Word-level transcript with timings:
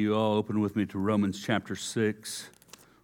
You 0.00 0.14
all 0.14 0.34
open 0.34 0.60
with 0.60 0.76
me 0.76 0.86
to 0.86 0.98
Romans 0.98 1.44
chapter 1.44 1.76
6. 1.76 2.48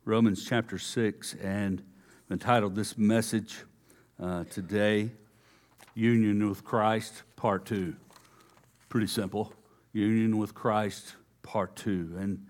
Romans 0.07 0.47
chapter 0.49 0.79
6, 0.79 1.35
and 1.43 1.83
I've 2.25 2.33
entitled 2.33 2.75
this 2.75 2.97
message 2.97 3.59
uh, 4.19 4.45
today, 4.45 5.11
Union 5.95 6.49
with 6.49 6.65
Christ, 6.65 7.23
Part 7.37 7.67
2. 7.67 7.95
Pretty 8.89 9.09
simple. 9.09 9.53
Union 9.93 10.39
with 10.39 10.55
Christ, 10.55 11.17
Part 11.43 11.77
2. 11.77 12.17
And 12.19 12.47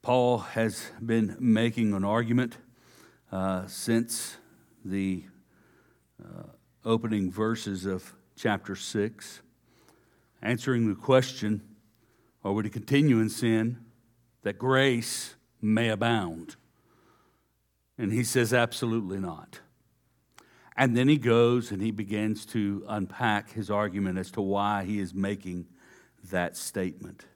Paul 0.00 0.38
has 0.38 0.90
been 1.04 1.36
making 1.38 1.92
an 1.92 2.02
argument 2.02 2.56
uh, 3.30 3.66
since 3.66 4.38
the 4.86 5.24
uh, 6.18 6.44
opening 6.86 7.30
verses 7.30 7.84
of 7.84 8.14
chapter 8.36 8.74
6, 8.74 9.42
answering 10.40 10.88
the 10.88 10.94
question 10.94 11.60
are 12.44 12.52
we 12.52 12.62
to 12.62 12.70
continue 12.70 13.20
in 13.20 13.28
sin 13.28 13.78
that 14.42 14.58
grace 14.58 15.34
may 15.60 15.88
abound? 15.88 16.56
And 17.98 18.12
he 18.12 18.24
says, 18.24 18.54
absolutely 18.54 19.18
not. 19.18 19.60
And 20.76 20.96
then 20.96 21.08
he 21.08 21.18
goes 21.18 21.70
and 21.70 21.82
he 21.82 21.90
begins 21.90 22.46
to 22.46 22.82
unpack 22.88 23.52
his 23.52 23.70
argument 23.70 24.18
as 24.18 24.30
to 24.30 24.40
why 24.40 24.84
he 24.84 24.98
is 24.98 25.12
making 25.12 25.66
that 26.30 26.56
statement. 26.56 27.26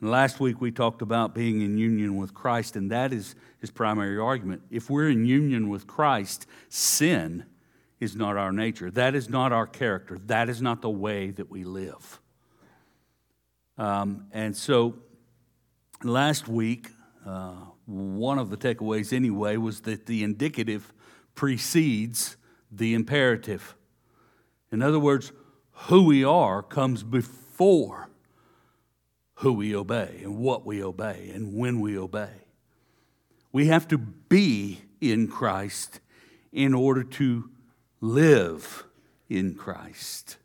And 0.00 0.10
last 0.10 0.40
week 0.40 0.60
we 0.60 0.70
talked 0.70 1.00
about 1.00 1.34
being 1.34 1.62
in 1.62 1.78
union 1.78 2.16
with 2.16 2.34
Christ, 2.34 2.76
and 2.76 2.90
that 2.90 3.12
is 3.12 3.34
his 3.58 3.70
primary 3.70 4.18
argument. 4.18 4.62
If 4.70 4.90
we're 4.90 5.08
in 5.08 5.24
union 5.24 5.70
with 5.70 5.86
Christ, 5.86 6.46
sin 6.68 7.46
is 8.00 8.14
not 8.14 8.36
our 8.36 8.52
nature. 8.52 8.90
That 8.90 9.14
is 9.14 9.30
not 9.30 9.52
our 9.52 9.66
character. 9.66 10.18
That 10.26 10.50
is 10.50 10.60
not 10.60 10.82
the 10.82 10.90
way 10.90 11.30
that 11.30 11.50
we 11.50 11.64
live. 11.64 12.20
Um, 13.76 14.26
and 14.32 14.56
so 14.56 14.94
last 16.02 16.48
week, 16.48 16.90
uh, 17.26 17.54
one 17.86 18.38
of 18.38 18.50
the 18.50 18.56
takeaways, 18.56 19.12
anyway, 19.12 19.56
was 19.56 19.80
that 19.82 20.06
the 20.06 20.22
indicative 20.22 20.92
precedes 21.34 22.36
the 22.70 22.94
imperative. 22.94 23.74
In 24.70 24.82
other 24.82 24.98
words, 24.98 25.32
who 25.72 26.04
we 26.04 26.24
are 26.24 26.62
comes 26.62 27.02
before 27.02 28.08
who 29.36 29.52
we 29.52 29.74
obey 29.74 30.20
and 30.22 30.38
what 30.38 30.64
we 30.64 30.82
obey 30.82 31.30
and 31.34 31.54
when 31.54 31.80
we 31.80 31.98
obey. 31.98 32.46
We 33.52 33.66
have 33.66 33.86
to 33.88 33.98
be 33.98 34.82
in 35.00 35.28
Christ 35.28 36.00
in 36.52 36.74
order 36.74 37.04
to 37.04 37.50
live 38.00 38.84
in 39.28 39.54
Christ. 39.54 40.36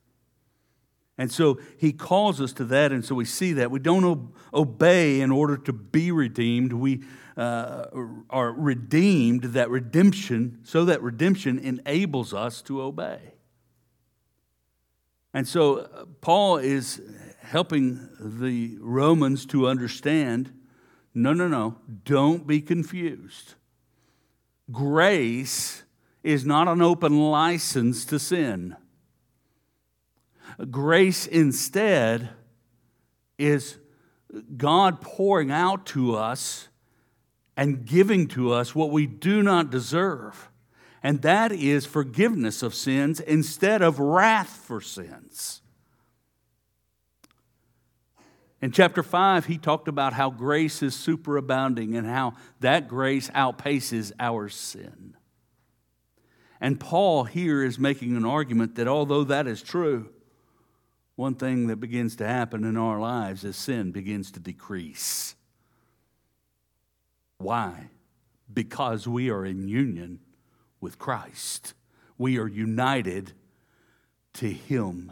And 1.20 1.30
so 1.30 1.60
he 1.78 1.92
calls 1.92 2.40
us 2.40 2.54
to 2.54 2.64
that, 2.64 2.94
and 2.94 3.04
so 3.04 3.14
we 3.14 3.26
see 3.26 3.52
that. 3.52 3.70
We 3.70 3.80
don't 3.80 4.32
obey 4.54 5.20
in 5.20 5.32
order 5.32 5.58
to 5.58 5.74
be 5.74 6.14
redeemed. 6.14 6.72
We 6.72 7.04
uh, 7.36 7.88
are 8.30 8.54
redeemed, 8.54 9.44
that 9.44 9.70
redemption, 9.70 10.60
so 10.64 10.86
that 10.86 11.02
redemption 11.02 11.60
enables 11.60 12.34
us 12.34 12.62
to 12.64 12.82
obey. 12.82 13.20
And 15.34 15.46
so 15.46 15.80
uh, 15.80 16.06
Paul 16.22 16.58
is 16.58 17.02
helping 17.42 18.08
the 18.18 18.78
Romans 18.80 19.46
to 19.48 19.68
understand 19.68 20.54
no, 21.14 21.34
no, 21.34 21.50
no, 21.50 21.76
don't 22.06 22.48
be 22.48 22.62
confused. 22.62 23.56
Grace 24.72 25.84
is 26.24 26.46
not 26.46 26.70
an 26.70 26.82
open 26.82 27.20
license 27.20 28.06
to 28.06 28.20
sin. 28.20 28.78
Grace 30.66 31.26
instead 31.26 32.30
is 33.38 33.78
God 34.58 35.02
pouring 35.02 35.52
out 35.52 35.86
to 35.88 36.16
us 36.16 36.68
and 37.56 37.86
giving 37.86 38.28
to 38.28 38.52
us 38.54 38.76
what 38.76 38.92
we 38.92 39.08
do 39.08 39.42
not 39.42 39.70
deserve. 39.70 40.50
And 41.02 41.22
that 41.22 41.52
is 41.52 41.86
forgiveness 41.86 42.62
of 42.62 42.76
sins 42.76 43.20
instead 43.22 43.82
of 43.82 44.00
wrath 44.00 44.50
for 44.50 44.82
sins. 44.82 45.62
In 48.62 48.72
chapter 48.72 49.02
5, 49.02 49.46
he 49.46 49.58
talked 49.58 49.88
about 49.88 50.12
how 50.12 50.30
grace 50.30 50.84
is 50.84 50.94
superabounding 50.94 51.98
and 51.98 52.06
how 52.06 52.34
that 52.60 52.90
grace 52.90 53.30
outpaces 53.30 54.12
our 54.20 54.50
sin. 54.50 55.16
And 56.60 56.78
Paul 56.78 57.24
here 57.24 57.64
is 57.64 57.80
making 57.80 58.18
an 58.18 58.26
argument 58.26 58.76
that 58.76 58.88
although 58.88 59.24
that 59.24 59.48
is 59.48 59.62
true, 59.62 60.10
one 61.20 61.36
thing 61.36 61.68
that 61.68 61.76
begins 61.76 62.16
to 62.16 62.26
happen 62.26 62.64
in 62.64 62.78
our 62.78 62.98
lives 62.98 63.44
is 63.44 63.58
sin 63.58 63.92
begins 63.92 64.32
to 64.32 64.40
decrease. 64.40 65.36
Why? 67.40 67.90
Because 68.52 69.06
we 69.06 69.30
are 69.30 69.46
in 69.46 69.68
union 69.68 70.22
with 70.80 70.98
Christ. 70.98 71.74
We 72.18 72.40
are 72.40 72.48
united 72.48 73.34
to 74.36 74.50
Him. 74.50 75.12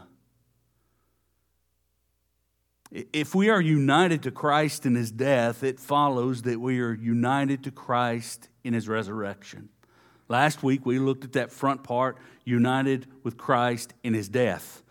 If 2.90 3.34
we 3.34 3.50
are 3.50 3.60
united 3.60 4.22
to 4.22 4.30
Christ 4.30 4.86
in 4.86 4.94
His 4.94 5.10
death, 5.10 5.62
it 5.62 5.78
follows 5.78 6.40
that 6.42 6.58
we 6.58 6.80
are 6.80 6.94
united 6.94 7.62
to 7.64 7.70
Christ 7.70 8.48
in 8.64 8.72
His 8.72 8.88
resurrection. 8.88 9.68
Last 10.26 10.62
week 10.62 10.86
we 10.86 10.98
looked 10.98 11.24
at 11.24 11.34
that 11.34 11.52
front 11.52 11.84
part, 11.84 12.16
united 12.46 13.06
with 13.22 13.36
Christ 13.36 13.92
in 14.02 14.14
His 14.14 14.30
death 14.30 14.82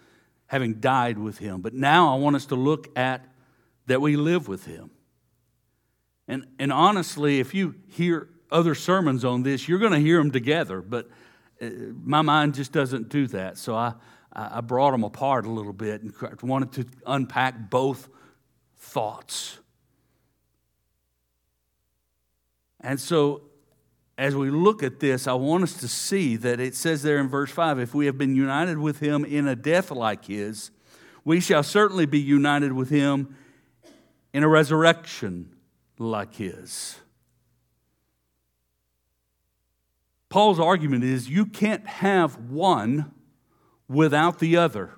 having 0.48 0.76
died 0.76 1.18
with 1.18 1.38
him. 1.38 1.62
But 1.62 1.74
now 1.74 2.14
I 2.14 2.18
want 2.18 2.36
us 2.36 2.46
to 2.48 2.56
look 2.56 2.88
at 2.98 3.26
that 3.86 4.02
we 4.02 4.18
live 4.18 4.48
with 4.48 4.66
him. 4.66 4.92
And, 6.28 6.46
and 6.60 6.74
honestly, 6.74 7.40
if 7.40 7.54
you 7.54 7.76
hear 7.88 8.30
other 8.52 8.76
sermons 8.76 9.24
on 9.24 9.44
this, 9.44 9.68
you're 9.68 9.80
going 9.80 9.94
to 9.94 10.00
hear 10.00 10.18
them 10.18 10.32
together, 10.32 10.82
but 10.82 11.10
uh, 11.62 11.70
my 12.04 12.22
mind 12.22 12.54
just 12.54 12.72
doesn't 12.72 13.10
do 13.10 13.28
that. 13.28 13.58
So 13.58 13.76
I, 13.76 13.94
I 14.34 14.62
brought 14.62 14.92
them 14.92 15.04
apart 15.04 15.46
a 15.46 15.50
little 15.50 15.74
bit 15.74 16.02
and 16.02 16.14
wanted 16.42 16.72
to 16.74 16.86
unpack 17.06 17.70
both 17.70 18.08
thoughts. 18.78 19.58
And 22.82 23.00
so 23.00 23.44
as 24.18 24.36
we 24.36 24.50
look 24.50 24.82
at 24.82 25.00
this, 25.00 25.28
I 25.28 25.34
want 25.34 25.64
us 25.64 25.74
to 25.76 25.88
see 25.88 26.36
that 26.38 26.60
it 26.60 26.74
says 26.74 27.04
there 27.04 27.20
in 27.20 27.28
verse 27.28 27.52
5 27.52 27.80
if 27.80 27.94
we 27.94 28.08
have 28.08 28.18
been 28.18 28.36
united 28.36 28.80
with 28.80 29.00
him 29.00 29.24
in 29.24 29.48
a 29.48 29.56
death 29.56 29.92
like 29.92 30.26
his, 30.26 30.72
we 31.24 31.40
shall 31.40 31.64
certainly 31.64 32.06
be 32.06 32.20
united 32.20 32.74
with 32.74 32.90
him 32.90 33.36
in 34.34 34.44
a 34.44 34.48
resurrection 34.48 35.54
like 36.00 36.36
his. 36.36 36.98
Paul's 40.30 40.60
argument 40.60 41.04
is 41.04 41.30
you 41.30 41.46
can't 41.46 41.86
have 41.88 42.38
one 42.50 43.12
without 43.88 44.40
the 44.40 44.58
other. 44.58 44.92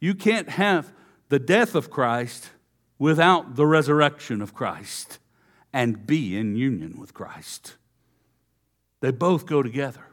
You 0.00 0.14
can't 0.14 0.48
have 0.48 0.92
the 1.28 1.38
death 1.38 1.74
of 1.74 1.90
Christ 1.90 2.50
without 2.98 3.56
the 3.56 3.66
resurrection 3.66 4.40
of 4.40 4.54
Christ 4.54 5.18
and 5.72 6.06
be 6.06 6.36
in 6.36 6.56
union 6.56 6.98
with 6.98 7.14
Christ. 7.14 7.76
They 9.00 9.10
both 9.10 9.46
go 9.46 9.62
together. 9.62 10.04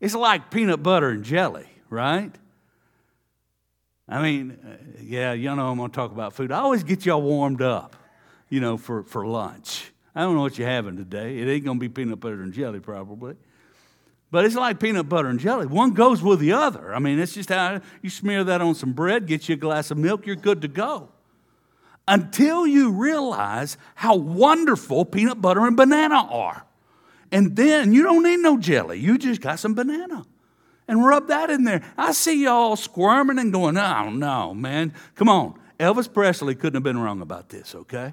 It's 0.00 0.14
like 0.14 0.50
peanut 0.50 0.82
butter 0.82 1.10
and 1.10 1.24
jelly, 1.24 1.68
right? 1.88 2.32
I 4.08 4.20
mean, 4.20 4.58
uh, 4.66 4.76
yeah, 5.00 5.32
you 5.32 5.54
know 5.54 5.70
I'm 5.70 5.78
going 5.78 5.90
to 5.90 5.94
talk 5.94 6.10
about 6.10 6.32
food. 6.32 6.50
I 6.50 6.58
always 6.58 6.82
get 6.82 7.06
y'all 7.06 7.22
warmed 7.22 7.62
up, 7.62 7.96
you 8.48 8.60
know, 8.60 8.76
for, 8.76 9.04
for 9.04 9.26
lunch. 9.26 9.92
I 10.14 10.22
don't 10.22 10.34
know 10.34 10.42
what 10.42 10.58
you're 10.58 10.68
having 10.68 10.96
today. 10.96 11.38
It 11.38 11.48
ain't 11.48 11.64
going 11.64 11.78
to 11.78 11.80
be 11.80 11.88
peanut 11.88 12.20
butter 12.20 12.42
and 12.42 12.52
jelly, 12.52 12.80
probably. 12.80 13.36
But 14.30 14.44
it's 14.44 14.54
like 14.54 14.80
peanut 14.80 15.08
butter 15.08 15.28
and 15.28 15.38
jelly. 15.38 15.66
One 15.66 15.92
goes 15.92 16.22
with 16.22 16.40
the 16.40 16.52
other. 16.52 16.94
I 16.94 16.98
mean, 16.98 17.18
it's 17.18 17.34
just 17.34 17.50
how 17.50 17.80
you 18.00 18.10
smear 18.10 18.42
that 18.44 18.60
on 18.60 18.74
some 18.74 18.92
bread, 18.92 19.26
get 19.26 19.48
you 19.48 19.54
a 19.54 19.58
glass 19.58 19.90
of 19.90 19.98
milk, 19.98 20.26
you're 20.26 20.36
good 20.36 20.62
to 20.62 20.68
go. 20.68 21.10
Until 22.08 22.66
you 22.66 22.90
realize 22.90 23.76
how 23.94 24.16
wonderful 24.16 25.04
peanut 25.04 25.40
butter 25.40 25.64
and 25.66 25.76
banana 25.76 26.26
are. 26.28 26.64
And 27.32 27.56
then 27.56 27.94
you 27.94 28.02
don't 28.02 28.22
need 28.22 28.40
no 28.40 28.58
jelly. 28.58 29.00
You 29.00 29.16
just 29.16 29.40
got 29.40 29.58
some 29.58 29.72
banana 29.72 30.26
and 30.86 31.04
rub 31.04 31.28
that 31.28 31.48
in 31.48 31.64
there. 31.64 31.82
I 31.96 32.12
see 32.12 32.44
y'all 32.44 32.76
squirming 32.76 33.38
and 33.38 33.50
going, 33.52 33.78
oh, 33.78 34.10
no, 34.10 34.52
man. 34.52 34.92
Come 35.14 35.30
on. 35.30 35.58
Elvis 35.80 36.12
Presley 36.12 36.54
couldn't 36.54 36.74
have 36.74 36.82
been 36.82 36.98
wrong 36.98 37.22
about 37.22 37.48
this, 37.48 37.74
okay? 37.74 38.12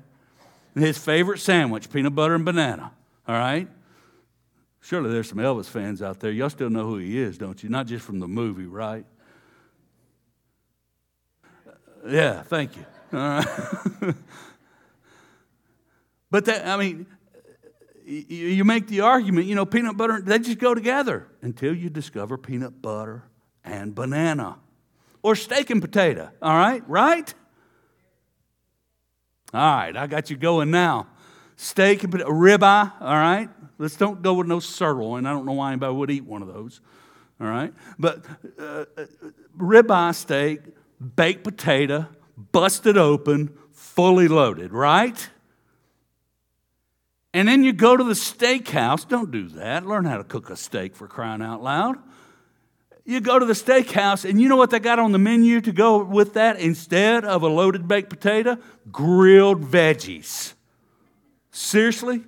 His 0.73 0.97
favorite 0.97 1.39
sandwich, 1.39 1.91
peanut 1.91 2.15
butter 2.15 2.33
and 2.33 2.45
banana, 2.45 2.91
all 3.27 3.35
right? 3.35 3.67
Surely 4.81 5.11
there's 5.11 5.27
some 5.27 5.39
Elvis 5.39 5.65
fans 5.65 6.01
out 6.01 6.21
there. 6.21 6.31
Y'all 6.31 6.49
still 6.49 6.69
know 6.69 6.85
who 6.85 6.97
he 6.97 7.19
is, 7.19 7.37
don't 7.37 7.61
you? 7.61 7.69
Not 7.69 7.85
just 7.85 8.05
from 8.05 8.19
the 8.19 8.27
movie, 8.27 8.65
right? 8.65 9.05
Yeah, 12.07 12.43
thank 12.43 12.77
you. 12.77 12.85
All 13.11 13.19
right. 13.19 13.45
but 16.31 16.45
that, 16.45 16.65
I 16.65 16.77
mean, 16.77 17.05
you 18.09 18.65
make 18.65 18.87
the 18.87 19.01
argument, 19.01 19.45
you 19.45 19.55
know, 19.55 19.65
peanut 19.65 19.95
butter, 19.95 20.19
they 20.21 20.39
just 20.39 20.57
go 20.57 20.73
together 20.73 21.27
until 21.41 21.75
you 21.75 21.89
discover 21.89 22.37
peanut 22.37 22.81
butter 22.81 23.23
and 23.63 23.93
banana 23.93 24.57
or 25.21 25.35
steak 25.35 25.69
and 25.69 25.81
potato, 25.81 26.31
all 26.41 26.55
right? 26.55 26.87
Right? 26.89 27.31
All 29.53 29.59
right, 29.61 29.95
I 29.95 30.07
got 30.07 30.29
you 30.29 30.37
going 30.37 30.71
now. 30.71 31.07
Steak 31.55 32.03
and 32.03 32.11
potato, 32.11 32.31
ribeye, 32.31 32.91
all 32.99 33.13
right? 33.13 33.49
Let's 33.77 33.95
don't 33.95 34.21
go 34.21 34.33
with 34.33 34.47
no 34.47 34.59
sirloin. 34.59 35.25
I 35.25 35.31
don't 35.31 35.45
know 35.45 35.53
why 35.53 35.71
anybody 35.71 35.93
would 35.93 36.11
eat 36.11 36.25
one 36.25 36.41
of 36.41 36.47
those, 36.47 36.81
all 37.39 37.47
right? 37.47 37.73
But 37.99 38.25
uh, 38.59 38.85
uh 38.97 39.05
ribeye 39.57 40.15
steak, 40.15 40.61
baked 41.15 41.43
potato, 41.43 42.07
busted 42.51 42.97
open, 42.97 43.55
fully 43.71 44.27
loaded, 44.27 44.73
right? 44.73 45.29
And 47.33 47.47
then 47.47 47.63
you 47.63 47.73
go 47.73 47.95
to 47.95 48.03
the 48.03 48.13
steakhouse. 48.13 49.07
Don't 49.07 49.31
do 49.31 49.47
that. 49.49 49.85
Learn 49.85 50.05
how 50.05 50.17
to 50.17 50.23
cook 50.23 50.49
a 50.49 50.55
steak 50.55 50.95
for 50.95 51.07
crying 51.07 51.41
out 51.41 51.61
loud. 51.61 51.97
You 53.05 53.21
go 53.21 53.39
to 53.39 53.45
the 53.45 53.53
steakhouse, 53.53 54.27
and 54.27 54.39
you 54.39 54.47
know 54.47 54.55
what 54.55 54.69
they 54.69 54.79
got 54.79 54.99
on 54.99 55.11
the 55.11 55.17
menu 55.17 55.61
to 55.61 55.71
go 55.71 56.03
with 56.03 56.33
that 56.33 56.59
instead 56.59 57.25
of 57.25 57.41
a 57.41 57.47
loaded 57.47 57.87
baked 57.87 58.09
potato? 58.09 58.57
Grilled 58.91 59.63
veggies. 59.63 60.53
Seriously? 61.51 62.23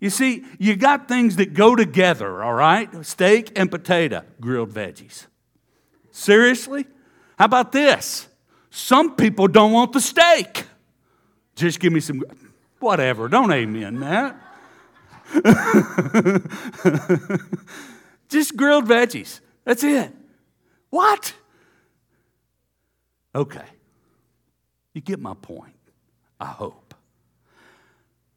You 0.00 0.10
see, 0.10 0.44
you 0.58 0.76
got 0.76 1.08
things 1.08 1.36
that 1.36 1.54
go 1.54 1.74
together, 1.74 2.42
all 2.44 2.54
right? 2.54 3.04
Steak 3.04 3.58
and 3.58 3.70
potato, 3.70 4.22
grilled 4.40 4.70
veggies. 4.70 5.26
Seriously? 6.12 6.86
How 7.38 7.46
about 7.46 7.72
this? 7.72 8.28
Some 8.70 9.16
people 9.16 9.48
don't 9.48 9.72
want 9.72 9.92
the 9.92 10.00
steak. 10.00 10.64
Just 11.56 11.80
give 11.80 11.92
me 11.92 11.98
some, 11.98 12.22
whatever. 12.80 13.28
Don't 13.28 13.52
amen 13.52 14.00
that. 14.00 14.36
Just 18.28 18.56
grilled 18.56 18.86
veggies. 18.86 19.40
That's 19.64 19.84
it. 19.84 20.12
What? 20.90 21.34
Okay. 23.34 23.64
You 24.94 25.00
get 25.00 25.20
my 25.20 25.34
point, 25.34 25.74
I 26.40 26.46
hope. 26.46 26.94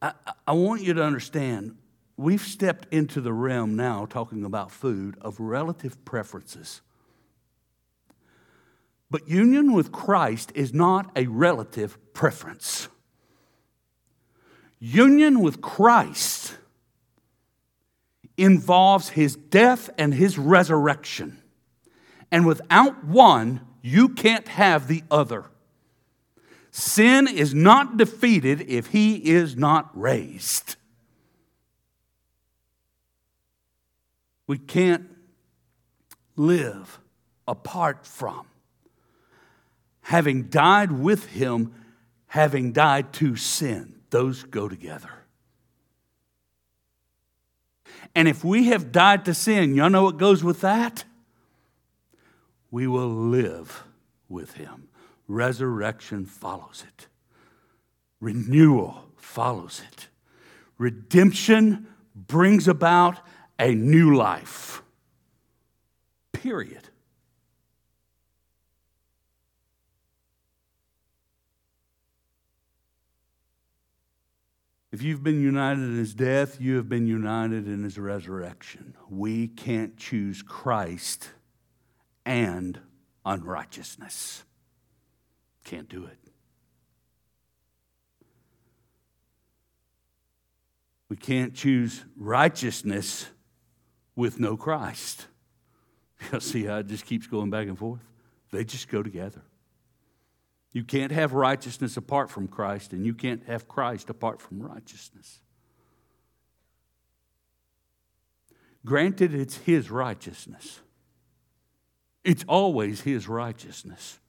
I, 0.01 0.13
I 0.47 0.53
want 0.53 0.83
you 0.83 0.93
to 0.93 1.03
understand 1.03 1.75
we've 2.17 2.41
stepped 2.41 2.91
into 2.93 3.21
the 3.21 3.33
realm 3.33 3.75
now, 3.75 4.05
talking 4.05 4.45
about 4.45 4.71
food, 4.71 5.17
of 5.21 5.39
relative 5.39 6.03
preferences. 6.05 6.81
But 9.09 9.27
union 9.27 9.73
with 9.73 9.91
Christ 9.91 10.51
is 10.55 10.73
not 10.73 11.11
a 11.15 11.27
relative 11.27 11.97
preference. 12.13 12.87
Union 14.83 15.41
with 15.41 15.61
Christ 15.61 16.57
involves 18.35 19.09
his 19.09 19.35
death 19.35 19.91
and 19.95 20.11
his 20.11 20.39
resurrection. 20.39 21.39
And 22.31 22.47
without 22.47 23.05
one, 23.05 23.61
you 23.83 24.09
can't 24.09 24.47
have 24.47 24.87
the 24.87 25.03
other. 25.11 25.45
Sin 26.71 27.27
is 27.27 27.53
not 27.53 27.97
defeated 27.97 28.61
if 28.61 28.87
he 28.87 29.17
is 29.17 29.55
not 29.55 29.91
raised. 29.93 30.77
We 34.47 34.57
can't 34.57 35.07
live 36.35 36.99
apart 37.47 38.07
from. 38.07 38.47
Having 40.01 40.45
died 40.45 40.91
with 40.91 41.27
him, 41.27 41.75
having 42.25 42.71
died 42.71 43.13
to 43.13 43.35
sin, 43.35 44.00
those 44.11 44.43
go 44.43 44.69
together. 44.69 45.09
And 48.13 48.27
if 48.27 48.43
we 48.43 48.65
have 48.67 48.91
died 48.91 49.25
to 49.25 49.33
sin, 49.33 49.73
y'all 49.75 49.89
know 49.89 50.03
what 50.03 50.17
goes 50.17 50.43
with 50.43 50.61
that? 50.61 51.05
We 52.69 52.87
will 52.87 53.09
live 53.09 53.83
with 54.29 54.53
him. 54.53 54.89
Resurrection 55.27 56.25
follows 56.25 56.83
it, 56.87 57.07
renewal 58.19 59.05
follows 59.15 59.81
it. 59.91 60.07
Redemption 60.77 61.87
brings 62.15 62.67
about 62.67 63.19
a 63.59 63.73
new 63.75 64.15
life. 64.15 64.81
Period. 66.33 66.90
If 74.91 75.01
you've 75.01 75.23
been 75.23 75.41
united 75.41 75.81
in 75.81 75.97
his 75.97 76.13
death, 76.13 76.59
you 76.59 76.75
have 76.75 76.89
been 76.89 77.07
united 77.07 77.65
in 77.65 77.83
his 77.83 77.97
resurrection. 77.97 78.93
We 79.09 79.47
can't 79.47 79.95
choose 79.95 80.41
Christ 80.41 81.29
and 82.25 82.77
unrighteousness. 83.25 84.43
Can't 85.63 85.87
do 85.87 86.05
it. 86.05 86.17
We 91.07 91.15
can't 91.15 91.53
choose 91.53 92.03
righteousness 92.17 93.27
with 94.15 94.39
no 94.39 94.57
Christ. 94.57 95.27
You 96.31 96.39
see 96.39 96.65
how 96.65 96.77
it 96.77 96.87
just 96.87 97.05
keeps 97.07 97.25
going 97.25 97.49
back 97.49 97.67
and 97.67 97.75
forth? 97.75 98.01
They 98.51 98.63
just 98.63 98.87
go 98.89 99.01
together. 99.01 99.41
You 100.73 100.83
can't 100.83 101.11
have 101.11 101.33
righteousness 101.33 101.97
apart 101.97 102.29
from 102.29 102.47
Christ, 102.47 102.93
and 102.93 103.05
you 103.05 103.13
can't 103.13 103.43
have 103.45 103.67
Christ 103.67 104.09
apart 104.09 104.41
from 104.41 104.61
righteousness. 104.61 105.39
Granted, 108.85 109.33
it's 109.33 109.57
His 109.57 109.91
righteousness, 109.91 110.79
it's 112.23 112.45
always 112.47 113.01
His 113.01 113.27
righteousness. 113.27 114.19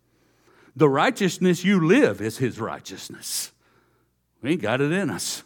The 0.74 0.88
righteousness 0.88 1.64
you 1.64 1.86
live 1.86 2.22
is 2.22 2.38
His 2.38 2.58
righteousness. 2.58 3.52
We 4.40 4.52
ain't 4.52 4.62
got 4.62 4.80
it 4.80 4.90
in 4.90 5.10
us. 5.10 5.42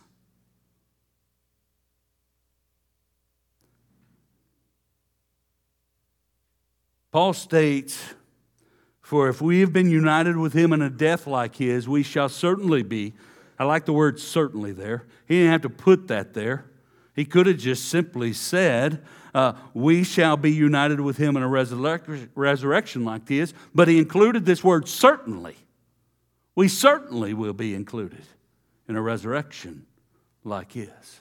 Paul 7.11 7.33
states 7.33 8.15
for 9.07 9.29
if 9.29 9.41
we 9.41 9.61
have 9.61 9.73
been 9.73 9.89
united 9.89 10.37
with 10.37 10.53
him 10.53 10.73
in 10.73 10.83
a 10.83 10.91
death 10.91 11.29
like 11.29 11.55
his, 11.55 11.89
we 11.89 12.03
shall 12.03 12.29
certainly 12.29 12.83
be. 12.83 13.15
I 13.57 13.63
like 13.63 13.85
the 13.85 13.93
word 13.93 14.19
certainly 14.19 14.73
there. 14.73 15.05
He 15.29 15.37
didn't 15.37 15.53
have 15.53 15.63
to 15.63 15.71
put 15.71 16.09
that 16.09 16.35
there. 16.35 16.65
He 17.15 17.25
could 17.25 17.47
have 17.47 17.57
just 17.57 17.85
simply 17.89 18.33
said, 18.33 19.01
uh, 19.33 19.53
We 19.75 20.03
shall 20.03 20.37
be 20.37 20.51
united 20.51 21.01
with 21.01 21.19
him 21.19 21.37
in 21.37 21.45
a 21.45 21.49
resurrec- 21.49 22.31
resurrection 22.35 23.05
like 23.05 23.29
his, 23.29 23.55
but 23.73 23.87
he 23.87 23.99
included 23.99 24.45
this 24.45 24.65
word 24.65 24.89
certainly. 24.89 25.55
We 26.57 26.67
certainly 26.67 27.33
will 27.33 27.53
be 27.53 27.77
included 27.77 28.25
in 28.89 28.97
a 28.97 29.03
resurrection 29.03 29.87
like 30.43 30.73
his. 30.73 31.21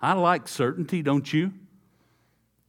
I 0.00 0.14
like 0.14 0.48
certainty, 0.48 1.02
don't 1.02 1.30
you? 1.30 1.52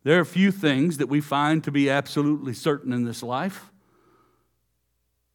There 0.03 0.17
are 0.17 0.21
a 0.21 0.25
few 0.25 0.51
things 0.51 0.97
that 0.97 1.07
we 1.07 1.21
find 1.21 1.63
to 1.63 1.71
be 1.71 1.89
absolutely 1.89 2.53
certain 2.53 2.91
in 2.91 3.05
this 3.05 3.23
life. 3.23 3.69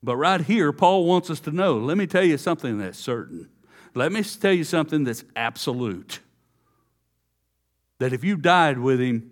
But 0.03 0.17
right 0.17 0.41
here, 0.41 0.73
Paul 0.73 1.05
wants 1.05 1.31
us 1.31 1.41
to 1.41 1.51
know 1.51 1.77
let 1.77 1.97
me 1.97 2.07
tell 2.07 2.25
you 2.25 2.39
something 2.39 2.79
that's 2.79 2.99
certain. 2.99 3.49
Let 3.95 4.13
me 4.13 4.23
tell 4.23 4.53
you 4.53 4.65
something 4.65 5.05
that's 5.05 5.25
absolute. 5.35 6.21
That 7.99 8.13
if 8.13 8.23
you 8.23 8.37
died 8.37 8.79
with 8.79 9.01
him, 9.01 9.31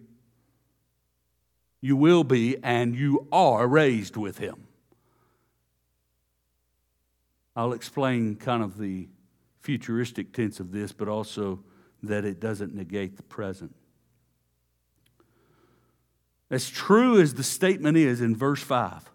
you 1.81 1.97
will 1.97 2.25
be 2.25 2.57
and 2.65 2.97
you 2.97 3.29
are 3.31 3.69
raised 3.69 4.17
with 4.17 4.39
him. 4.39 4.67
I'll 7.55 7.73
explain 7.73 8.37
kind 8.37 8.63
of 8.63 8.77
the 8.77 9.09
futuristic 9.61 10.33
tense 10.33 10.59
of 10.59 10.73
this, 10.73 10.93
but 10.93 11.09
also 11.09 11.63
that 12.03 12.25
it 12.25 12.41
doesn't 12.41 12.75
negate 12.75 13.17
the 13.17 13.23
present. 13.23 13.75
As 16.51 16.69
true 16.69 17.21
as 17.21 17.35
the 17.35 17.43
statement 17.43 17.97
is 17.97 18.21
in 18.21 18.37
verse 18.37 18.63
5, 18.63 19.11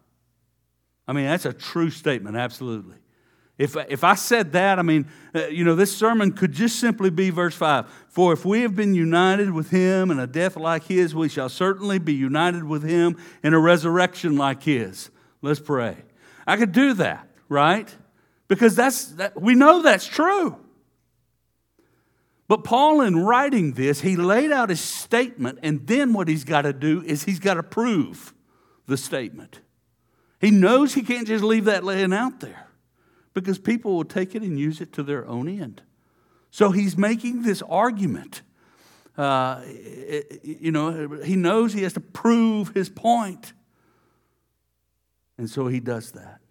I 1.07 1.13
mean, 1.13 1.25
that's 1.25 1.45
a 1.45 1.53
true 1.53 1.89
statement, 1.89 2.37
absolutely. 2.37 2.95
If, 3.57 3.75
if 3.89 4.03
I 4.03 4.15
said 4.15 4.53
that, 4.53 4.79
I 4.79 4.81
mean, 4.81 5.07
uh, 5.35 5.47
you 5.47 5.63
know, 5.63 5.75
this 5.75 5.95
sermon 5.95 6.31
could 6.31 6.51
just 6.51 6.79
simply 6.79 7.11
be 7.11 7.29
verse 7.29 7.53
5. 7.53 7.87
For 8.07 8.33
if 8.33 8.43
we 8.43 8.61
have 8.61 8.75
been 8.75 8.95
united 8.95 9.51
with 9.51 9.69
him 9.69 10.09
in 10.09 10.19
a 10.19 10.25
death 10.25 10.57
like 10.57 10.85
his, 10.85 11.13
we 11.13 11.29
shall 11.29 11.49
certainly 11.49 11.99
be 11.99 12.13
united 12.13 12.63
with 12.63 12.81
him 12.81 13.17
in 13.43 13.53
a 13.53 13.59
resurrection 13.59 14.35
like 14.35 14.63
his. 14.63 15.11
Let's 15.43 15.59
pray. 15.59 15.97
I 16.47 16.57
could 16.57 16.71
do 16.71 16.95
that, 16.95 17.27
right? 17.49 17.93
Because 18.47 18.75
that's, 18.75 19.05
that, 19.13 19.39
we 19.39 19.53
know 19.53 19.83
that's 19.83 20.07
true. 20.07 20.57
But 22.47 22.63
Paul, 22.63 23.01
in 23.01 23.19
writing 23.19 23.73
this, 23.73 24.01
he 24.01 24.15
laid 24.15 24.51
out 24.51 24.69
his 24.69 24.81
statement, 24.81 25.59
and 25.61 25.85
then 25.87 26.13
what 26.13 26.27
he's 26.27 26.43
got 26.43 26.63
to 26.63 26.73
do 26.73 27.03
is 27.03 27.23
he's 27.23 27.39
got 27.39 27.53
to 27.53 27.63
prove 27.63 28.33
the 28.87 28.97
statement. 28.97 29.61
He 30.41 30.49
knows 30.49 30.95
he 30.95 31.03
can't 31.03 31.27
just 31.27 31.43
leave 31.43 31.65
that 31.65 31.83
laying 31.83 32.11
out 32.11 32.39
there 32.39 32.67
because 33.35 33.59
people 33.59 33.95
will 33.95 34.03
take 34.03 34.33
it 34.33 34.41
and 34.41 34.59
use 34.59 34.81
it 34.81 34.91
to 34.93 35.03
their 35.03 35.25
own 35.27 35.47
end. 35.47 35.83
So 36.49 36.71
he's 36.71 36.97
making 36.97 37.43
this 37.43 37.61
argument. 37.61 38.41
Uh, 39.15 39.61
you 40.43 40.71
know, 40.71 41.19
he 41.23 41.35
knows 41.35 41.73
he 41.73 41.83
has 41.83 41.93
to 41.93 41.99
prove 41.99 42.69
his 42.73 42.89
point. 42.89 43.53
And 45.37 45.47
so 45.47 45.67
he 45.67 45.79
does 45.79 46.11
that. 46.13 46.41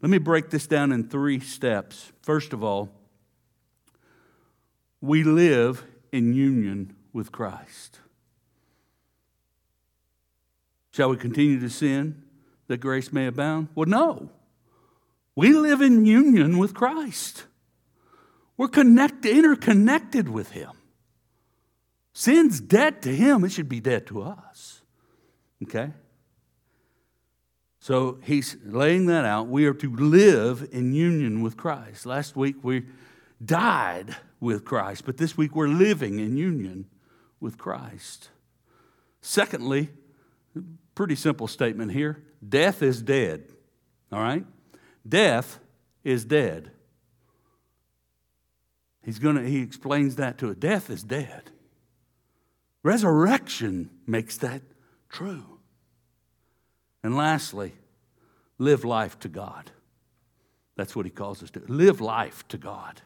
Let 0.00 0.10
me 0.10 0.18
break 0.18 0.50
this 0.50 0.66
down 0.66 0.92
in 0.92 1.08
three 1.08 1.38
steps. 1.40 2.12
First 2.22 2.54
of 2.54 2.64
all, 2.64 2.90
we 5.00 5.22
live 5.22 5.84
in 6.12 6.32
union 6.32 6.96
with 7.12 7.30
Christ. 7.30 8.00
Shall 10.96 11.10
we 11.10 11.18
continue 11.18 11.60
to 11.60 11.68
sin 11.68 12.22
that 12.68 12.78
grace 12.78 13.12
may 13.12 13.26
abound? 13.26 13.68
Well, 13.74 13.84
no. 13.84 14.30
We 15.34 15.52
live 15.52 15.82
in 15.82 16.06
union 16.06 16.56
with 16.56 16.72
Christ. 16.72 17.44
We're 18.56 18.68
connected, 18.68 19.36
interconnected 19.36 20.26
with 20.30 20.52
Him. 20.52 20.70
Sin's 22.14 22.62
dead 22.62 23.02
to 23.02 23.14
Him, 23.14 23.44
it 23.44 23.50
should 23.52 23.68
be 23.68 23.78
dead 23.78 24.06
to 24.06 24.22
us. 24.22 24.80
Okay? 25.64 25.90
So 27.78 28.18
he's 28.22 28.56
laying 28.64 29.04
that 29.04 29.26
out. 29.26 29.48
We 29.48 29.66
are 29.66 29.74
to 29.74 29.94
live 29.96 30.66
in 30.72 30.94
union 30.94 31.42
with 31.42 31.58
Christ. 31.58 32.06
Last 32.06 32.36
week 32.36 32.56
we 32.62 32.86
died 33.44 34.16
with 34.40 34.64
Christ, 34.64 35.04
but 35.04 35.18
this 35.18 35.36
week 35.36 35.54
we're 35.54 35.68
living 35.68 36.20
in 36.20 36.38
union 36.38 36.86
with 37.38 37.58
Christ. 37.58 38.30
Secondly, 39.20 39.90
pretty 40.96 41.14
simple 41.14 41.46
statement 41.46 41.92
here 41.92 42.24
death 42.46 42.82
is 42.82 43.00
dead. 43.00 43.44
All 44.10 44.18
right? 44.18 44.44
Death 45.08 45.60
is 46.02 46.24
dead. 46.24 46.72
He's 49.04 49.20
gonna, 49.20 49.42
he 49.42 49.60
explains 49.60 50.16
that 50.16 50.38
to 50.38 50.50
it. 50.50 50.58
Death 50.58 50.90
is 50.90 51.04
dead. 51.04 51.50
Resurrection 52.82 53.90
makes 54.04 54.36
that 54.38 54.62
true. 55.08 55.60
And 57.04 57.16
lastly, 57.16 57.74
live 58.58 58.84
life 58.84 59.18
to 59.20 59.28
God. 59.28 59.70
That's 60.76 60.96
what 60.96 61.06
he 61.06 61.10
calls 61.10 61.42
us 61.42 61.50
to. 61.52 61.60
Live 61.68 62.00
life 62.00 62.46
to 62.48 62.58
God. 62.58 63.00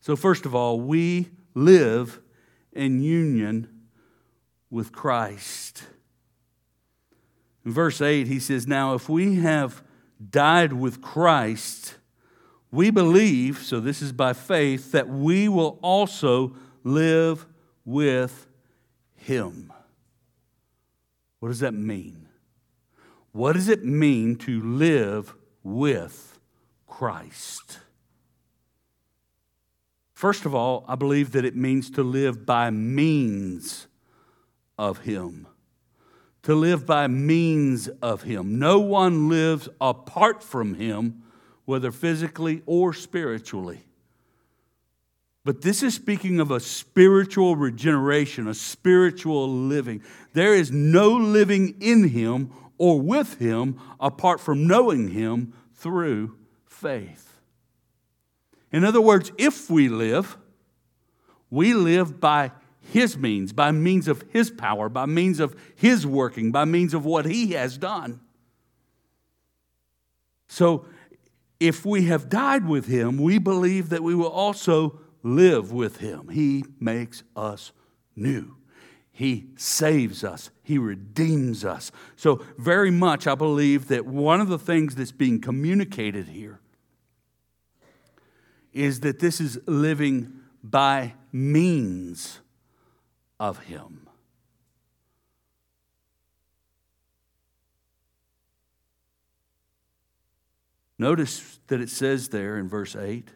So, 0.00 0.16
first 0.16 0.44
of 0.44 0.54
all, 0.54 0.80
we 0.80 1.30
live 1.54 2.20
in 2.72 3.00
union 3.00 3.68
with 4.70 4.92
Christ. 4.92 5.84
In 7.66 7.72
verse 7.72 8.00
8, 8.00 8.28
he 8.28 8.38
says, 8.38 8.66
Now, 8.66 8.94
if 8.94 9.08
we 9.08 9.34
have 9.36 9.82
died 10.30 10.72
with 10.72 11.02
Christ, 11.02 11.96
we 12.70 12.90
believe, 12.90 13.58
so 13.58 13.80
this 13.80 14.00
is 14.00 14.12
by 14.12 14.32
faith, 14.32 14.92
that 14.92 15.08
we 15.08 15.48
will 15.48 15.78
also 15.82 16.54
live 16.84 17.44
with 17.84 18.46
him. 19.16 19.72
What 21.40 21.48
does 21.48 21.60
that 21.60 21.74
mean? 21.74 22.28
What 23.32 23.54
does 23.54 23.68
it 23.68 23.84
mean 23.84 24.36
to 24.36 24.62
live 24.62 25.34
with 25.62 26.38
Christ? 26.86 27.80
First 30.14 30.46
of 30.46 30.54
all, 30.54 30.84
I 30.88 30.94
believe 30.94 31.32
that 31.32 31.44
it 31.44 31.54
means 31.54 31.90
to 31.90 32.02
live 32.02 32.46
by 32.46 32.70
means 32.70 33.86
of 34.78 35.00
Him. 35.00 35.46
To 36.46 36.54
live 36.54 36.86
by 36.86 37.08
means 37.08 37.88
of 38.00 38.22
Him. 38.22 38.60
No 38.60 38.78
one 38.78 39.28
lives 39.28 39.68
apart 39.80 40.44
from 40.44 40.74
Him, 40.74 41.24
whether 41.64 41.90
physically 41.90 42.62
or 42.66 42.94
spiritually. 42.94 43.80
But 45.44 45.62
this 45.62 45.82
is 45.82 45.94
speaking 45.94 46.38
of 46.38 46.52
a 46.52 46.60
spiritual 46.60 47.56
regeneration, 47.56 48.46
a 48.46 48.54
spiritual 48.54 49.48
living. 49.48 50.04
There 50.34 50.54
is 50.54 50.70
no 50.70 51.14
living 51.14 51.74
in 51.80 52.10
him 52.10 52.52
or 52.78 53.00
with 53.00 53.40
him 53.40 53.80
apart 53.98 54.40
from 54.40 54.68
knowing 54.68 55.08
him 55.08 55.52
through 55.74 56.36
faith. 56.64 57.40
In 58.70 58.84
other 58.84 59.00
words, 59.00 59.32
if 59.36 59.68
we 59.68 59.88
live, 59.88 60.36
we 61.50 61.74
live 61.74 62.20
by 62.20 62.52
his 62.92 63.16
means, 63.16 63.52
by 63.52 63.70
means 63.70 64.08
of 64.08 64.24
his 64.30 64.50
power, 64.50 64.88
by 64.88 65.06
means 65.06 65.40
of 65.40 65.56
his 65.74 66.06
working, 66.06 66.52
by 66.52 66.64
means 66.64 66.94
of 66.94 67.04
what 67.04 67.26
he 67.26 67.52
has 67.52 67.78
done. 67.78 68.20
So, 70.48 70.86
if 71.58 71.86
we 71.86 72.04
have 72.04 72.28
died 72.28 72.68
with 72.68 72.86
him, 72.86 73.16
we 73.16 73.38
believe 73.38 73.88
that 73.88 74.02
we 74.02 74.14
will 74.14 74.28
also 74.30 75.00
live 75.26 75.72
with 75.72 75.98
Him. 75.98 76.28
He 76.28 76.64
makes 76.78 77.22
us 77.34 77.72
new. 78.14 78.56
He 79.10 79.48
saves 79.56 80.22
us. 80.22 80.50
He 80.62 80.78
redeems 80.78 81.64
us. 81.64 81.90
So, 82.16 82.44
very 82.58 82.90
much, 82.90 83.26
I 83.26 83.34
believe 83.34 83.88
that 83.88 84.06
one 84.06 84.40
of 84.40 84.48
the 84.48 84.58
things 84.58 84.94
that's 84.94 85.12
being 85.12 85.40
communicated 85.40 86.28
here 86.28 86.60
is 88.72 89.00
that 89.00 89.18
this 89.18 89.40
is 89.40 89.58
living 89.66 90.32
by 90.62 91.14
means 91.32 92.40
of 93.38 93.58
Him. 93.64 94.08
Notice 100.98 101.60
that 101.66 101.80
it 101.80 101.90
says 101.90 102.30
there 102.30 102.58
in 102.58 102.68
verse 102.68 102.96
8 102.96 103.30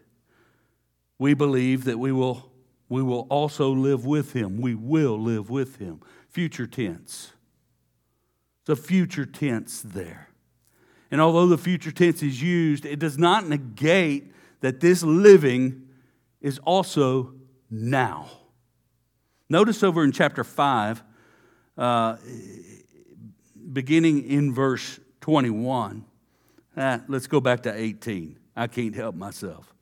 we 1.21 1.35
believe 1.35 1.85
that 1.85 1.99
we 1.99 2.13
will, 2.13 2.51
we 2.89 3.03
will 3.03 3.27
also 3.29 3.71
live 3.73 4.07
with 4.07 4.33
him. 4.33 4.59
We 4.59 4.75
will 4.75 5.21
live 5.21 5.51
with 5.51 5.77
him. 5.77 6.01
Future 6.31 6.67
tense. 6.67 7.33
The 8.65 8.75
future 8.75 9.27
tense 9.27 9.83
there. 9.83 10.31
And 11.11 11.21
although 11.21 11.47
the 11.47 11.59
future 11.59 11.93
tense 11.93 12.23
is 12.23 12.41
used, 12.41 12.87
it 12.87 12.99
does 12.99 13.19
not 13.19 13.47
negate 13.47 14.33
that 14.63 14.81
this 14.81 15.03
living 15.03 15.89
is 16.41 16.59
also 16.61 17.35
now. 17.71 18.31
Notice 19.51 19.83
over 19.83 20.05
in 20.05 20.13
chapter 20.13 20.45
5, 20.45 21.03
uh, 21.77 22.17
beginning 23.73 24.23
in 24.31 24.55
verse 24.55 25.01
21. 25.23 26.05
Ah, 26.77 27.01
let's 27.09 27.27
go 27.27 27.41
back 27.41 27.65
to 27.65 27.75
18. 27.75 28.39
I 28.55 28.69
can't 28.69 28.95
help 28.95 29.17
myself. 29.17 29.75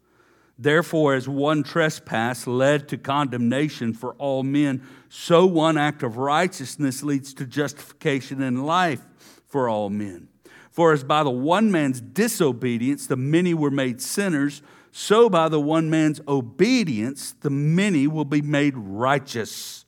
Therefore, 0.58 1.14
as 1.14 1.28
one 1.28 1.62
trespass 1.62 2.46
led 2.46 2.88
to 2.88 2.96
condemnation 2.96 3.92
for 3.92 4.14
all 4.14 4.42
men, 4.42 4.82
so 5.10 5.44
one 5.44 5.76
act 5.76 6.02
of 6.02 6.16
righteousness 6.16 7.02
leads 7.02 7.34
to 7.34 7.44
justification 7.44 8.40
and 8.40 8.64
life 8.64 9.04
for 9.46 9.68
all 9.68 9.90
men. 9.90 10.28
For 10.70 10.94
as 10.94 11.04
by 11.04 11.22
the 11.22 11.30
one 11.30 11.70
man's 11.70 12.00
disobedience 12.00 13.06
the 13.06 13.16
many 13.16 13.52
were 13.52 13.70
made 13.70 14.00
sinners, 14.00 14.62
so 14.90 15.28
by 15.28 15.48
the 15.48 15.60
one 15.60 15.90
man's 15.90 16.20
obedience 16.26 17.34
the 17.40 17.50
many 17.50 18.06
will 18.06 18.24
be 18.24 18.42
made 18.42 18.74
righteous. 18.76 19.84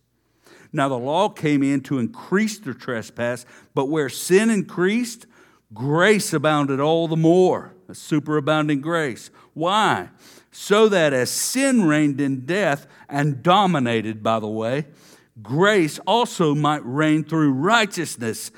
Now 0.72 0.88
the 0.88 0.98
law 0.98 1.28
came 1.28 1.62
in 1.62 1.80
to 1.82 1.98
increase 1.98 2.58
the 2.58 2.74
trespass, 2.74 3.44
but 3.74 3.86
where 3.86 4.08
sin 4.08 4.50
increased, 4.50 5.26
grace 5.74 6.32
abounded 6.32 6.80
all 6.80 7.08
the 7.08 7.16
more. 7.16 7.74
A 7.88 7.92
superabounding 7.92 8.80
grace. 8.80 9.30
Why? 9.52 10.10
so 10.50 10.88
that 10.88 11.12
as 11.12 11.30
sin 11.30 11.84
reigned 11.84 12.20
in 12.20 12.44
death 12.44 12.86
and 13.08 13.42
dominated, 13.42 14.22
by 14.22 14.40
the 14.40 14.48
way, 14.48 14.86
grace 15.42 15.98
also 16.06 16.54
might 16.54 16.84
reign 16.84 17.24
through 17.24 17.52
righteousness 17.52 18.50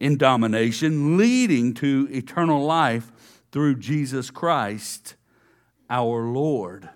in 0.00 0.18
domination, 0.18 1.16
leading 1.16 1.72
to 1.72 2.08
eternal 2.10 2.64
life 2.64 3.12
through 3.52 3.76
Jesus 3.76 4.30
Christ 4.30 5.14
our 5.88 6.24
Lord. 6.24 6.88